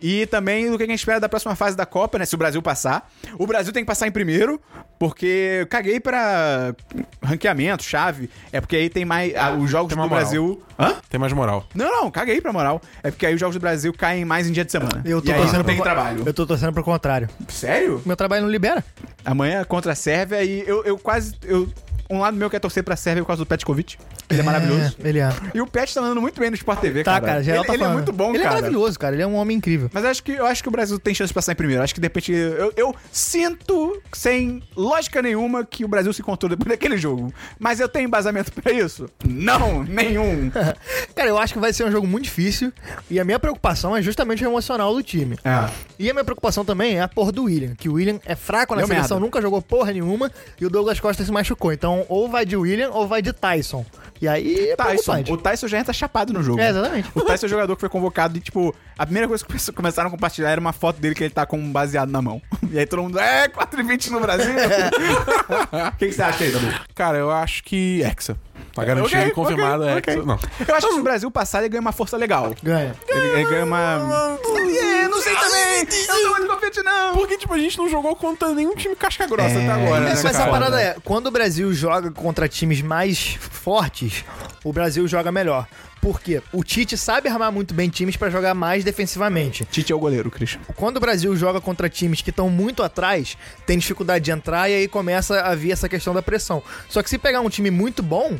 e 0.00 0.26
também 0.26 0.70
do 0.70 0.76
que 0.76 0.84
a 0.84 0.86
gente 0.86 0.98
espera 0.98 1.18
da 1.18 1.26
próxima 1.28 1.56
fase 1.56 1.74
da 1.74 1.86
Copa, 1.86 2.18
né? 2.18 2.26
Se 2.26 2.34
o 2.34 2.38
Brasil 2.38 2.60
passar. 2.60 3.10
O 3.38 3.46
Brasil 3.46 3.72
tem 3.72 3.82
que 3.82 3.86
passar 3.86 4.06
em 4.06 4.10
primeiro, 4.10 4.60
porque 4.98 5.60
eu 5.60 5.66
caguei 5.66 5.98
pra 5.98 6.74
ranqueamento, 7.22 7.82
chave. 7.82 8.28
É 8.52 8.60
porque 8.60 8.76
aí 8.76 8.90
tem 8.90 9.06
mais. 9.06 9.34
ah, 9.34 9.52
os 9.54 9.70
jogos 9.70 9.88
do 9.90 9.96
moral. 9.96 10.10
Brasil. 10.10 10.62
Hã? 10.78 10.96
Tem 11.08 11.18
mais 11.18 11.32
moral. 11.32 11.64
Não, 11.74 11.90
não, 12.02 12.10
caguei 12.10 12.42
pra 12.42 12.52
moral. 12.52 12.78
É 13.02 13.10
porque 13.10 13.24
aí 13.24 13.32
os 13.34 13.40
jogos 13.40 13.56
do 13.56 13.60
Brasil 13.60 13.90
caem 13.94 14.24
mais 14.26 14.46
em 14.46 14.52
dia 14.52 14.64
de 14.64 14.70
semana. 14.70 15.00
Eu 15.06 15.22
tô 15.22 15.30
e 15.30 15.32
aí 15.32 15.40
torcendo 15.40 15.64
pro- 15.64 15.82
trabalho. 15.82 16.22
Eu 16.26 16.34
tô 16.34 16.46
torcendo 16.46 16.74
pro 16.74 16.84
contrário. 16.84 17.26
Sério? 17.48 18.02
Meu 18.04 18.16
trabalho 18.16 18.42
não 18.42 18.50
libera. 18.50 18.84
Amanhã 19.24 19.60
é 19.60 19.64
contra 19.64 19.92
a 19.92 19.94
Sérvia 19.94 20.44
e 20.44 20.62
eu, 20.68 20.84
eu 20.84 20.98
quase. 20.98 21.34
Eu, 21.42 21.68
um 22.10 22.18
lado 22.20 22.36
meu 22.36 22.48
quer 22.50 22.58
torcer 22.60 22.82
pra 22.84 22.96
Sérvia 22.96 23.22
por 23.22 23.28
causa 23.28 23.42
do 23.42 23.46
Petkovic. 23.46 23.96
Ele 24.28 24.40
é, 24.40 24.42
maravilhoso. 24.42 24.96
É, 25.02 25.08
ele 25.08 25.18
é. 25.20 25.28
E 25.54 25.60
o 25.60 25.66
Pet 25.66 25.92
tá 25.94 26.00
andando 26.00 26.20
muito 26.20 26.40
bem 26.40 26.50
no 26.50 26.56
Sport 26.56 26.80
TV, 26.80 27.04
Tá, 27.04 27.12
cara. 27.20 27.26
cara, 27.26 27.40
ele, 27.58 27.64
tá 27.64 27.74
ele 27.74 27.84
é 27.84 27.88
muito 27.88 28.12
bom, 28.12 28.30
Ele 28.30 28.38
cara. 28.42 28.50
é 28.50 28.54
maravilhoso, 28.60 28.98
cara. 28.98 29.14
Ele 29.14 29.22
é 29.22 29.26
um 29.26 29.34
homem 29.36 29.56
incrível. 29.56 29.88
Mas 29.92 30.02
eu 30.04 30.10
acho 30.10 30.22
que, 30.22 30.32
eu 30.32 30.46
acho 30.46 30.62
que 30.62 30.68
o 30.68 30.72
Brasil 30.72 30.98
tem 30.98 31.14
chance 31.14 31.28
de 31.28 31.34
passar 31.34 31.52
em 31.52 31.56
primeiro. 31.56 31.82
Acho 31.82 31.94
que 31.94 32.00
de 32.00 32.06
repente. 32.06 32.32
Eu, 32.32 32.72
eu 32.76 32.94
sinto, 33.12 34.00
sem 34.12 34.62
lógica 34.76 35.20
nenhuma, 35.22 35.64
que 35.64 35.84
o 35.84 35.88
Brasil 35.88 36.12
se 36.12 36.20
encontrou 36.22 36.48
depois 36.50 36.68
daquele 36.70 36.96
jogo. 36.96 37.32
Mas 37.58 37.80
eu 37.80 37.88
tenho 37.88 38.06
embasamento 38.06 38.52
pra 38.52 38.72
isso? 38.72 39.08
Não, 39.24 39.82
nenhum. 39.88 40.50
Cara, 41.14 41.28
eu 41.28 41.38
acho 41.38 41.52
que 41.54 41.58
vai 41.60 41.72
ser 41.72 41.84
um 41.84 41.90
jogo 41.90 42.06
muito 42.06 42.24
difícil. 42.24 42.72
E 43.10 43.20
a 43.20 43.24
minha 43.24 43.38
preocupação 43.38 43.96
é 43.96 44.02
justamente 44.02 44.44
o 44.44 44.48
emocional 44.48 44.92
do 44.94 45.02
time. 45.02 45.38
É. 45.44 45.70
E 45.98 46.10
a 46.10 46.12
minha 46.12 46.24
preocupação 46.24 46.64
também 46.64 46.96
é 46.98 47.02
a 47.02 47.08
porra 47.08 47.30
do 47.32 47.44
William. 47.44 47.74
Que 47.74 47.88
o 47.88 47.94
William 47.94 48.18
é 48.24 48.34
fraco 48.34 48.74
na 48.74 48.80
Deu 48.80 48.88
seleção, 48.88 49.16
merda. 49.16 49.24
nunca 49.26 49.40
jogou 49.40 49.62
porra 49.62 49.92
nenhuma. 49.92 50.30
E 50.60 50.66
o 50.66 50.70
Douglas 50.70 50.98
Costa 50.98 51.24
se 51.24 51.30
machucou. 51.30 51.72
Então, 51.72 51.95
ou 52.08 52.28
vai 52.28 52.44
de 52.44 52.56
William 52.56 52.90
ou 52.90 53.06
vai 53.06 53.22
de 53.22 53.32
Tyson. 53.32 53.84
E 54.20 54.26
aí 54.26 54.70
é 54.70 54.76
Tyson. 54.76 55.24
O 55.28 55.36
Tyson 55.36 55.68
já 55.68 55.78
entra 55.78 55.92
chapado 55.92 56.32
no 56.32 56.42
jogo. 56.42 56.60
É, 56.60 56.70
exatamente. 56.70 57.08
O 57.14 57.20
Tyson 57.22 57.46
é 57.46 57.48
o 57.48 57.50
jogador 57.50 57.76
que 57.76 57.80
foi 57.80 57.88
convocado 57.88 58.36
e, 58.36 58.40
tipo, 58.40 58.74
a 58.98 59.04
primeira 59.04 59.28
coisa 59.28 59.44
que 59.44 59.52
come- 59.52 59.72
começaram 59.76 60.08
a 60.08 60.10
compartilhar 60.10 60.50
era 60.50 60.60
uma 60.60 60.72
foto 60.72 61.00
dele 61.00 61.14
que 61.14 61.22
ele 61.24 61.30
tá 61.32 61.44
com 61.46 61.58
um 61.58 61.70
baseado 61.72 62.10
na 62.10 62.20
mão. 62.22 62.40
E 62.72 62.78
aí 62.80 62.84
todo 62.84 63.02
mundo, 63.04 63.18
é, 63.18 63.48
4,20 63.48 64.10
no 64.10 64.20
Brasil. 64.20 64.52
O 65.94 65.96
que, 65.98 66.06
que 66.08 66.12
você 66.12 66.22
acha 66.22 66.44
aí, 66.44 66.50
Dabu? 66.50 66.66
Cara, 66.94 67.16
eu 67.18 67.30
acho 67.30 67.62
que 67.62 68.02
Hexa. 68.02 68.36
Tá 68.74 68.84
garantido 68.84 69.16
Ok, 69.20 69.28
e 69.28 69.30
confirmado 69.32 69.84
ok, 69.84 69.96
Hexa. 69.98 70.10
ok. 70.10 70.24
Não. 70.26 70.38
Eu 70.66 70.74
acho 70.74 70.86
que 70.88 70.94
se 70.94 71.00
o 71.00 71.02
Brasil 71.02 71.30
passar, 71.30 71.60
ele 71.60 71.68
ganha 71.68 71.80
uma 71.80 71.92
força 71.92 72.16
legal. 72.16 72.54
Ganha. 72.62 72.94
Ele, 73.08 73.26
ele 73.40 73.44
ganha 73.44 73.64
uma. 73.64 74.38
É, 74.82 75.08
não 75.08 75.20
sei 75.22 75.34
também. 75.36 75.86
Eu 76.08 76.14
não 76.14 76.22
tô 76.22 76.28
muito 76.38 76.54
confiante, 76.54 76.82
não. 76.82 77.14
Porque, 77.14 77.38
tipo, 77.38 77.54
a 77.54 77.58
gente 77.58 77.78
não 77.78 77.88
jogou 77.88 78.14
contra 78.16 78.48
nenhum 78.52 78.74
time 78.74 78.94
casca 78.96 79.26
grossa 79.26 79.48
É, 79.58 79.64
até 79.70 79.72
agora, 79.82 80.12
isso 80.12 80.24
né, 80.24 80.30
É, 80.30 80.32
mas 80.34 80.40
a 80.40 80.46
parada 80.48 80.80
é, 80.80 80.96
quando 81.04 81.28
o 81.28 81.30
Brasil 81.30 81.72
joga 81.72 82.10
contra 82.10 82.48
times 82.48 82.82
mais 82.82 83.34
fortes, 83.40 84.24
o 84.64 84.72
Brasil 84.72 85.06
joga 85.08 85.30
melhor. 85.32 85.66
Por 86.06 86.20
quê? 86.20 86.40
O 86.52 86.62
Tite 86.62 86.96
sabe 86.96 87.28
armar 87.28 87.50
muito 87.50 87.74
bem 87.74 87.88
times 87.90 88.16
pra 88.16 88.30
jogar 88.30 88.54
mais 88.54 88.84
defensivamente. 88.84 89.64
Tite 89.64 89.92
é 89.92 89.96
o 89.96 89.98
goleiro, 89.98 90.30
Christian. 90.30 90.60
Quando 90.76 90.98
o 90.98 91.00
Brasil 91.00 91.34
joga 91.34 91.60
contra 91.60 91.88
times 91.88 92.22
que 92.22 92.30
estão 92.30 92.48
muito 92.48 92.80
atrás, 92.84 93.36
tem 93.66 93.76
dificuldade 93.76 94.24
de 94.24 94.30
entrar 94.30 94.70
e 94.70 94.74
aí 94.74 94.86
começa 94.86 95.40
a 95.40 95.52
vir 95.56 95.72
essa 95.72 95.88
questão 95.88 96.14
da 96.14 96.22
pressão. 96.22 96.62
Só 96.88 97.02
que 97.02 97.10
se 97.10 97.18
pegar 97.18 97.40
um 97.40 97.48
time 97.50 97.72
muito 97.72 98.04
bom, 98.04 98.38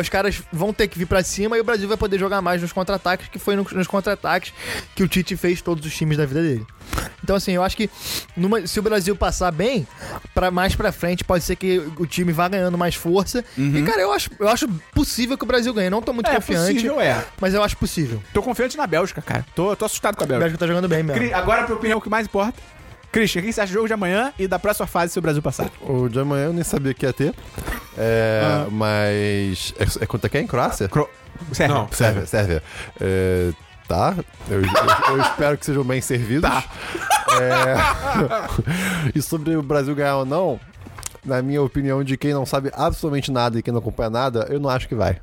os 0.00 0.08
caras 0.08 0.40
vão 0.50 0.72
ter 0.72 0.88
que 0.88 0.98
vir 0.98 1.04
pra 1.04 1.22
cima 1.22 1.54
e 1.58 1.60
o 1.60 1.64
Brasil 1.64 1.86
vai 1.86 1.98
poder 1.98 2.18
jogar 2.18 2.40
mais 2.40 2.62
nos 2.62 2.72
contra-ataques, 2.72 3.28
que 3.28 3.38
foi 3.38 3.56
no- 3.56 3.66
nos 3.72 3.86
contra-ataques 3.86 4.54
que 4.94 5.02
o 5.02 5.06
Tite 5.08 5.36
fez 5.36 5.60
todos 5.60 5.84
os 5.84 5.94
times 5.94 6.16
da 6.16 6.24
vida 6.24 6.40
dele. 6.42 6.66
Então, 7.22 7.36
assim, 7.36 7.52
eu 7.52 7.62
acho 7.62 7.76
que 7.76 7.88
numa- 8.36 8.66
se 8.66 8.78
o 8.78 8.82
Brasil 8.82 9.14
passar 9.14 9.50
bem, 9.52 9.86
para 10.34 10.50
mais 10.50 10.74
pra 10.74 10.90
frente, 10.92 11.24
pode 11.24 11.44
ser 11.44 11.56
que 11.56 11.78
o 11.98 12.06
time 12.06 12.32
vá 12.32 12.48
ganhando 12.48 12.76
mais 12.76 12.94
força. 12.94 13.44
E, 13.56 13.82
cara, 13.82 14.00
eu 14.00 14.12
acho, 14.12 14.30
eu 14.38 14.48
acho 14.48 14.68
possível 14.94 15.36
que 15.38 15.44
o 15.44 15.46
Brasil 15.46 15.72
ganhe. 15.72 15.88
Não 15.90 16.02
tô 16.02 16.12
muito 16.12 16.28
É, 16.30 16.34
confiante, 16.34 16.74
possível 16.74 17.00
é. 17.00 17.24
mas 17.40 17.54
eu 17.54 17.62
acho 17.62 17.76
possível. 17.76 18.22
Tô 18.32 18.42
confiante 18.42 18.76
na 18.76 18.86
Bélgica, 18.86 19.22
cara. 19.22 19.46
Tô, 19.54 19.74
tô 19.76 19.84
assustado 19.84 20.16
com 20.16 20.22
a 20.22 20.26
O 20.26 20.28
Bélgica. 20.28 20.44
Bélgica 20.44 20.58
tá 20.58 20.66
jogando 20.66 20.88
bem 20.88 21.02
mesmo. 21.02 21.20
Cri- 21.20 21.32
Agora, 21.32 21.64
pra 21.64 21.74
opinião, 21.74 21.98
o 21.98 22.02
que 22.02 22.08
mais 22.10 22.26
importa. 22.26 22.60
Christian, 23.12 23.42
o 23.42 23.44
que 23.44 23.52
você 23.52 23.60
acha 23.60 23.70
do 23.70 23.74
jogo 23.74 23.86
de 23.86 23.92
amanhã 23.92 24.32
e 24.38 24.48
da 24.48 24.58
próxima 24.58 24.86
fase 24.86 25.12
se 25.12 25.18
o 25.18 25.22
Brasil 25.22 25.42
passar? 25.42 25.70
O 25.82 26.08
de 26.08 26.18
amanhã 26.18 26.46
eu 26.46 26.52
nem 26.54 26.64
sabia 26.64 26.94
que 26.94 27.04
ia 27.04 27.12
ter. 27.12 27.34
É, 27.96 28.66
Mas. 28.70 29.74
É, 29.78 30.04
é 30.04 30.06
contra 30.06 30.28
quem? 30.30 30.46
Croácia? 30.46 30.88
Cro... 30.88 31.08
Sérvia. 31.52 31.76
Não. 31.76 31.88
Sérvia, 31.92 32.26
Sérvia. 32.26 32.62
É, 33.00 33.50
tá. 33.92 34.14
Eu, 34.48 34.60
eu- 34.62 35.14
eu 35.16 35.20
espero 35.20 35.58
que 35.58 35.66
sejam 35.66 35.84
bem 35.84 36.00
servidos. 36.00 36.48
Tá. 36.48 36.64
É, 37.40 37.74
e 39.14 39.22
sobre 39.22 39.56
o 39.56 39.62
Brasil 39.62 39.94
ganhar 39.94 40.16
ou 40.16 40.24
não, 40.24 40.58
na 41.24 41.40
minha 41.42 41.62
opinião, 41.62 42.02
de 42.02 42.16
quem 42.16 42.32
não 42.32 42.44
sabe 42.46 42.70
absolutamente 42.74 43.30
nada 43.30 43.58
e 43.58 43.62
quem 43.62 43.72
não 43.72 43.80
acompanha 43.80 44.10
nada, 44.10 44.46
eu 44.50 44.58
não 44.60 44.68
acho 44.70 44.88
que 44.88 44.94
vai. 44.94 45.18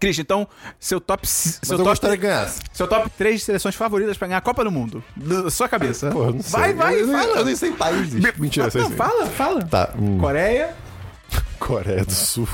Christian, 0.00 0.22
então, 0.22 0.48
seu 0.78 1.00
top. 1.00 1.22
Mas 1.24 1.58
Seu 1.62 1.74
eu 1.74 1.78
top, 1.78 1.90
gostaria 1.90 2.16
que 2.16 2.22
ganhasse. 2.22 2.60
seu 2.72 2.86
top 2.86 3.08
3 3.10 3.42
seleções 3.42 3.74
favoritas 3.74 4.16
pra 4.16 4.28
ganhar 4.28 4.38
a 4.38 4.42
Copa 4.42 4.62
do 4.62 4.70
Mundo. 4.70 5.02
Da 5.16 5.50
sua 5.50 5.68
cabeça. 5.68 6.10
Pô, 6.10 6.24
eu 6.26 6.34
não 6.34 6.42
sei. 6.42 6.50
Vai, 6.60 6.72
vai, 6.74 7.00
eu, 7.00 7.08
fala. 7.08 7.38
Eu 7.38 7.44
nem 7.44 7.56
sei 7.56 7.72
países. 7.72 8.14
Mentira, 8.38 8.66
eu 8.66 8.70
sei 8.70 8.82
Não, 8.82 8.90
sim. 8.90 8.96
fala, 8.96 9.26
fala. 9.26 9.64
Tá. 9.64 9.90
hum. 9.98 10.18
Coreia, 10.18 10.74
Coreia 11.58 12.04
do 12.04 12.12
Sul. 12.12 12.46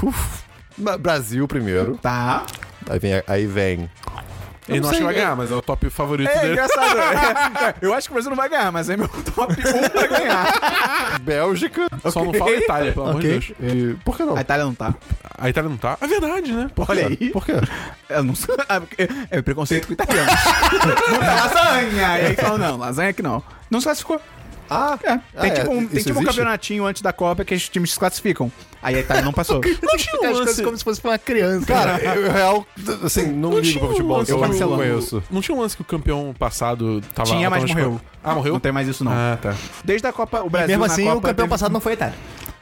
Brasil 1.00 1.46
primeiro. 1.46 1.98
Tá. 2.00 2.44
Aí 2.88 2.98
vem. 2.98 3.22
Aí 3.26 3.46
vem 3.46 3.90
Ele 4.68 4.80
não 4.80 4.88
acha 4.88 4.98
que 4.98 5.04
vai 5.04 5.14
é- 5.14 5.18
ganhar, 5.18 5.36
mas 5.36 5.50
é 5.50 5.54
o 5.54 5.60
top 5.62 5.90
favorito 5.90 6.28
É 6.30 6.38
dele. 6.40 6.52
engraçado. 6.52 6.84
É, 7.64 7.74
eu 7.82 7.92
acho 7.94 8.08
que 8.08 8.12
o 8.12 8.14
Brasil 8.14 8.30
não 8.30 8.36
vai 8.36 8.48
ganhar, 8.48 8.72
mas 8.72 8.88
é 8.90 8.96
meu 8.96 9.08
top 9.08 9.52
1 9.54 9.88
pra 9.90 10.06
ganhar. 10.06 11.18
Bélgica. 11.20 11.86
Só 12.10 12.24
não 12.24 12.32
fala 12.34 12.50
Itália, 12.52 12.92
pelo 12.92 13.08
amor 13.08 13.20
de. 13.20 13.28
Deus. 13.28 13.52
E, 13.60 13.94
por 14.04 14.16
que 14.16 14.22
não? 14.24 14.36
A 14.36 14.40
Itália 14.40 14.64
não 14.64 14.74
tá. 14.74 14.94
A 15.38 15.48
Itália 15.50 15.68
não 15.70 15.76
tá? 15.76 15.96
É 16.00 16.06
verdade, 16.06 16.52
né? 16.52 16.70
Pô, 16.74 16.84
Olha 16.88 17.06
aí. 17.08 17.16
Por 17.30 17.44
quê? 17.44 17.52
Eu 18.08 18.22
não 18.24 18.34
sei. 18.34 18.54
É, 19.30 19.38
é 19.38 19.42
preconceito 19.42 19.86
com 19.86 19.92
italiano. 19.92 20.30
não 20.30 21.18
tá 21.20 21.34
lasanha. 21.34 22.18
E 22.18 22.26
aí 22.26 22.34
falam, 22.36 22.58
não, 22.58 22.76
lasanha 22.78 23.10
aqui 23.10 23.22
não. 23.22 23.42
Não 23.70 23.80
se 23.80 23.84
classificou. 23.86 24.20
Ah, 24.70 24.98
É, 25.02 25.08
tem 25.08 25.20
Ah, 25.36 25.46
é, 25.46 25.50
tipo, 25.50 25.70
um, 25.72 25.86
tem 25.86 25.98
isso 25.98 26.06
tipo 26.08 26.20
um 26.20 26.24
campeonatinho 26.24 26.84
antes 26.86 27.02
da 27.02 27.12
Copa 27.12 27.44
que 27.44 27.54
os 27.54 27.68
times 27.68 27.92
se 27.92 27.98
classificam. 27.98 28.50
Aí 28.82 28.96
a 28.96 29.00
Itália 29.00 29.22
não 29.22 29.32
passou. 29.32 29.60
Não 29.82 29.96
tinha 29.96 30.14
um 30.20 30.24
As 30.24 30.30
coisas 30.32 30.46
lance... 30.46 30.62
como 30.62 30.76
se 30.78 30.84
fosse 30.84 31.00
pra 31.00 31.10
uma 31.12 31.18
criança. 31.18 31.66
Cara, 31.66 31.98
eu, 31.98 32.30
real, 32.32 32.66
assim, 33.02 33.26
não, 33.26 33.50
Não 33.50 33.58
ligo 33.60 33.78
pra 33.80 33.88
futebol, 33.88 34.18
eu 34.20 34.24
que 34.24 34.32
não 34.60 34.76
conheço. 34.76 35.22
Não 35.30 35.40
tinha 35.40 35.56
um 35.56 35.60
lance 35.60 35.74
que 35.74 35.82
o 35.82 35.84
campeão 35.84 36.34
passado 36.38 37.00
tava... 37.14 37.30
Tinha, 37.30 37.48
mas 37.48 37.62
tava- 37.62 37.72
morreu. 37.74 38.00
Ah, 38.22 38.34
morreu? 38.34 38.52
Não 38.54 38.60
tem 38.60 38.72
mais 38.72 38.86
isso, 38.88 39.02
não. 39.04 39.12
Ah, 39.12 39.38
tá. 39.40 39.54
Desde 39.84 40.06
a 40.06 40.12
Copa, 40.12 40.42
o 40.42 40.50
Brasil 40.50 40.68
Mesmo 40.68 40.84
assim, 40.84 41.04
Copa 41.04 41.16
o 41.16 41.20
campeão 41.22 41.34
teve- 41.46 41.48
passado 41.48 41.72
não 41.72 41.80
foi 41.80 41.92
a 41.92 41.94
Itália. 41.94 42.14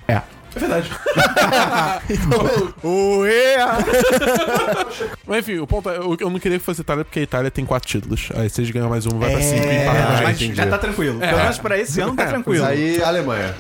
É. 0.07 0.23
É 0.55 0.59
verdade. 0.59 0.91
Ué! 2.85 3.57
Mas 5.27 5.39
enfim, 5.39 5.59
o 5.59 5.67
ponto 5.67 5.89
é, 5.89 5.97
eu, 5.97 6.17
eu 6.21 6.31
não 6.31 6.39
queria 6.39 6.59
que 6.59 6.65
fosse 6.65 6.81
Itália 6.83 7.05
porque 7.05 7.21
a 7.21 7.23
Itália 7.23 7.51
tem 7.51 7.65
quatro 7.65 7.89
títulos. 7.89 8.29
Aí 8.35 8.49
se 8.51 8.61
eles 8.61 8.71
ganham 8.71 8.89
mais 8.89 9.07
um, 9.07 9.19
vai 9.19 9.31
pra 9.31 9.41
cinco 9.41 9.67
e 9.67 9.77
empata 9.83 10.03
com 10.03 10.13
a 10.13 10.19
É, 10.19 10.23
mas 10.25 10.39
gente. 10.39 10.55
já 10.57 10.67
tá 10.67 10.79
tranquilo. 10.79 11.23
É. 11.23 11.29
Pelo 11.29 11.41
menos 11.41 11.59
pra 11.59 11.79
esse 11.79 12.01
ano 12.01 12.15
tá 12.15 12.27
tranquilo. 12.27 12.65
Aí, 12.65 13.03
Alemanha. 13.03 13.55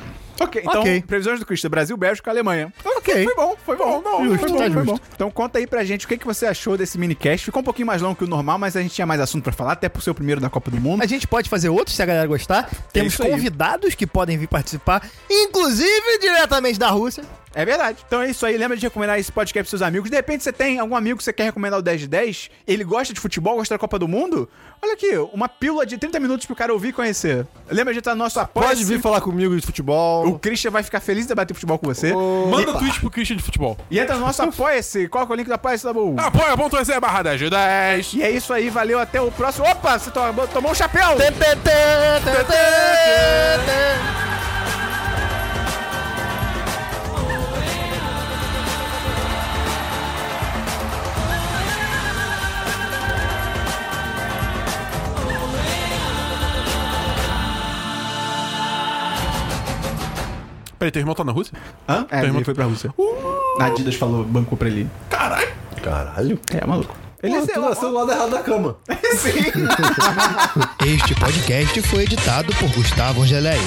Ok, 0.44 0.62
então, 0.64 0.80
Ok. 0.80 1.02
previsões 1.06 1.40
do 1.40 1.46
Cristo: 1.46 1.68
Brasil, 1.68 1.96
Bélgica, 1.96 2.30
Alemanha. 2.30 2.72
Ok. 2.84 3.24
Foi 3.24 3.34
bom, 3.34 3.56
foi 3.64 3.76
bom. 3.76 4.02
Não, 4.02 4.24
Justo, 4.24 4.38
foi 4.40 4.48
bom, 4.50 4.56
tá 4.58 4.62
foi 4.64 4.70
justo. 4.72 4.84
bom. 4.92 4.98
Então 5.14 5.30
conta 5.30 5.58
aí 5.58 5.66
pra 5.66 5.84
gente 5.84 6.04
o 6.06 6.08
que, 6.08 6.16
que 6.18 6.26
você 6.26 6.46
achou 6.46 6.76
desse 6.76 6.98
minicast. 6.98 7.44
Ficou 7.44 7.60
um 7.60 7.64
pouquinho 7.64 7.86
mais 7.86 8.00
longo 8.02 8.16
que 8.16 8.24
o 8.24 8.28
normal, 8.28 8.58
mas 8.58 8.76
a 8.76 8.82
gente 8.82 8.94
tinha 8.94 9.06
mais 9.06 9.20
assunto 9.20 9.42
pra 9.44 9.52
falar, 9.52 9.72
até 9.72 9.88
por 9.88 10.02
ser 10.02 10.10
o 10.10 10.14
primeiro 10.14 10.40
da 10.40 10.48
Copa 10.50 10.70
do 10.70 10.80
Mundo. 10.80 11.02
A 11.02 11.06
gente 11.06 11.26
pode 11.26 11.48
fazer 11.48 11.68
outros 11.68 11.96
se 11.96 12.02
a 12.02 12.06
galera 12.06 12.26
gostar. 12.26 12.68
Temos 12.92 13.12
isso 13.14 13.22
aí. 13.22 13.30
convidados 13.30 13.94
que 13.94 14.06
podem 14.06 14.36
vir 14.38 14.46
participar, 14.48 15.06
inclusive 15.30 16.18
diretamente 16.20 16.78
da 16.78 16.88
Rússia. 16.90 17.24
É 17.54 17.64
verdade. 17.64 17.98
Então 18.06 18.22
é 18.22 18.30
isso 18.30 18.44
aí. 18.46 18.56
Lembra 18.56 18.76
de 18.76 18.82
recomendar 18.86 19.18
esse 19.18 19.30
podcast 19.30 19.62
pros 19.64 19.70
seus 19.70 19.82
amigos. 19.82 20.08
De 20.10 20.16
repente 20.16 20.42
você 20.44 20.52
tem 20.52 20.78
algum 20.78 20.96
amigo 20.96 21.18
que 21.18 21.24
você 21.24 21.32
quer 21.32 21.44
recomendar 21.44 21.78
o 21.78 21.82
10 21.82 22.00
de 22.02 22.08
10, 22.08 22.50
ele 22.66 22.82
gosta 22.84 23.12
de 23.12 23.20
futebol, 23.20 23.56
gosta 23.56 23.74
da 23.74 23.78
Copa 23.78 23.98
do 23.98 24.08
Mundo. 24.08 24.48
Olha 24.82 24.94
aqui, 24.94 25.16
uma 25.32 25.48
pílula 25.48 25.86
de 25.86 25.96
30 25.96 26.18
minutos 26.18 26.46
pro 26.46 26.56
cara 26.56 26.72
ouvir 26.72 26.88
e 26.88 26.92
conhecer. 26.92 27.46
Lembra 27.70 27.92
de 27.92 28.00
estar 28.00 28.12
no 28.14 28.18
nosso 28.24 28.40
apoio. 28.40 28.66
Pode 28.66 28.84
vir 28.84 29.00
falar 29.00 29.20
comigo 29.20 29.54
de 29.54 29.64
futebol. 29.64 30.26
O 30.26 30.38
Christian 30.38 30.70
vai 30.70 30.82
ficar 30.82 31.00
feliz 31.00 31.22
de 31.24 31.28
debater 31.28 31.54
futebol 31.54 31.78
com 31.78 31.86
você. 31.86 32.12
Manda 32.12 32.72
tweet 32.78 32.98
pro 33.00 33.10
Christian 33.10 33.36
de 33.36 33.42
futebol. 33.42 33.76
E 33.90 33.98
entra 33.98 34.14
no 34.16 34.22
nosso 34.22 34.42
Apoia-se. 34.42 35.06
Qual 35.08 35.26
que 35.26 35.32
é 35.32 35.34
o 35.34 35.36
link 35.36 35.46
do 35.46 35.54
Apoia-se, 35.54 35.84
Dabu? 35.84 36.16
Apoia.se 36.18 36.98
barra 37.00 37.22
10 37.22 37.38
de 37.40 37.50
10. 37.50 38.14
E 38.14 38.22
é 38.22 38.30
isso 38.30 38.52
aí, 38.52 38.68
valeu, 38.70 38.98
até 38.98 39.20
o 39.20 39.30
próximo. 39.30 39.66
Opa, 39.66 39.98
você 39.98 40.10
to- 40.10 40.48
tomou 40.52 40.72
um 40.72 40.74
chapéu! 40.74 41.16
Peraí, 60.82 60.90
teu 60.90 60.98
irmão 60.98 61.14
tá 61.14 61.22
na 61.22 61.30
Rússia? 61.30 61.56
Hã? 61.88 62.04
É, 62.10 62.22
irmão- 62.22 62.38
ele 62.38 62.44
foi 62.44 62.54
pra 62.54 62.64
Rússia. 62.64 62.92
A 63.60 63.66
Adidas 63.66 63.94
falou, 63.94 64.24
bancou 64.24 64.58
pra 64.58 64.66
ele. 64.66 64.90
Caralho. 65.08 65.48
Caralho. 65.80 66.40
É, 66.52 66.66
maluco. 66.66 66.96
Ele 67.22 67.36
Ele 67.36 67.44
é 67.44 67.46
tu 67.54 67.60
nasceu 67.60 67.88
do 67.90 67.94
lado 67.94 68.10
errado 68.10 68.30
da 68.32 68.40
cama. 68.42 68.74
Sim. 69.16 69.30
Este 70.84 71.14
podcast 71.14 71.80
foi 71.82 72.02
editado 72.02 72.52
por 72.56 72.68
Gustavo 72.72 73.22
Angeléia. 73.22 73.60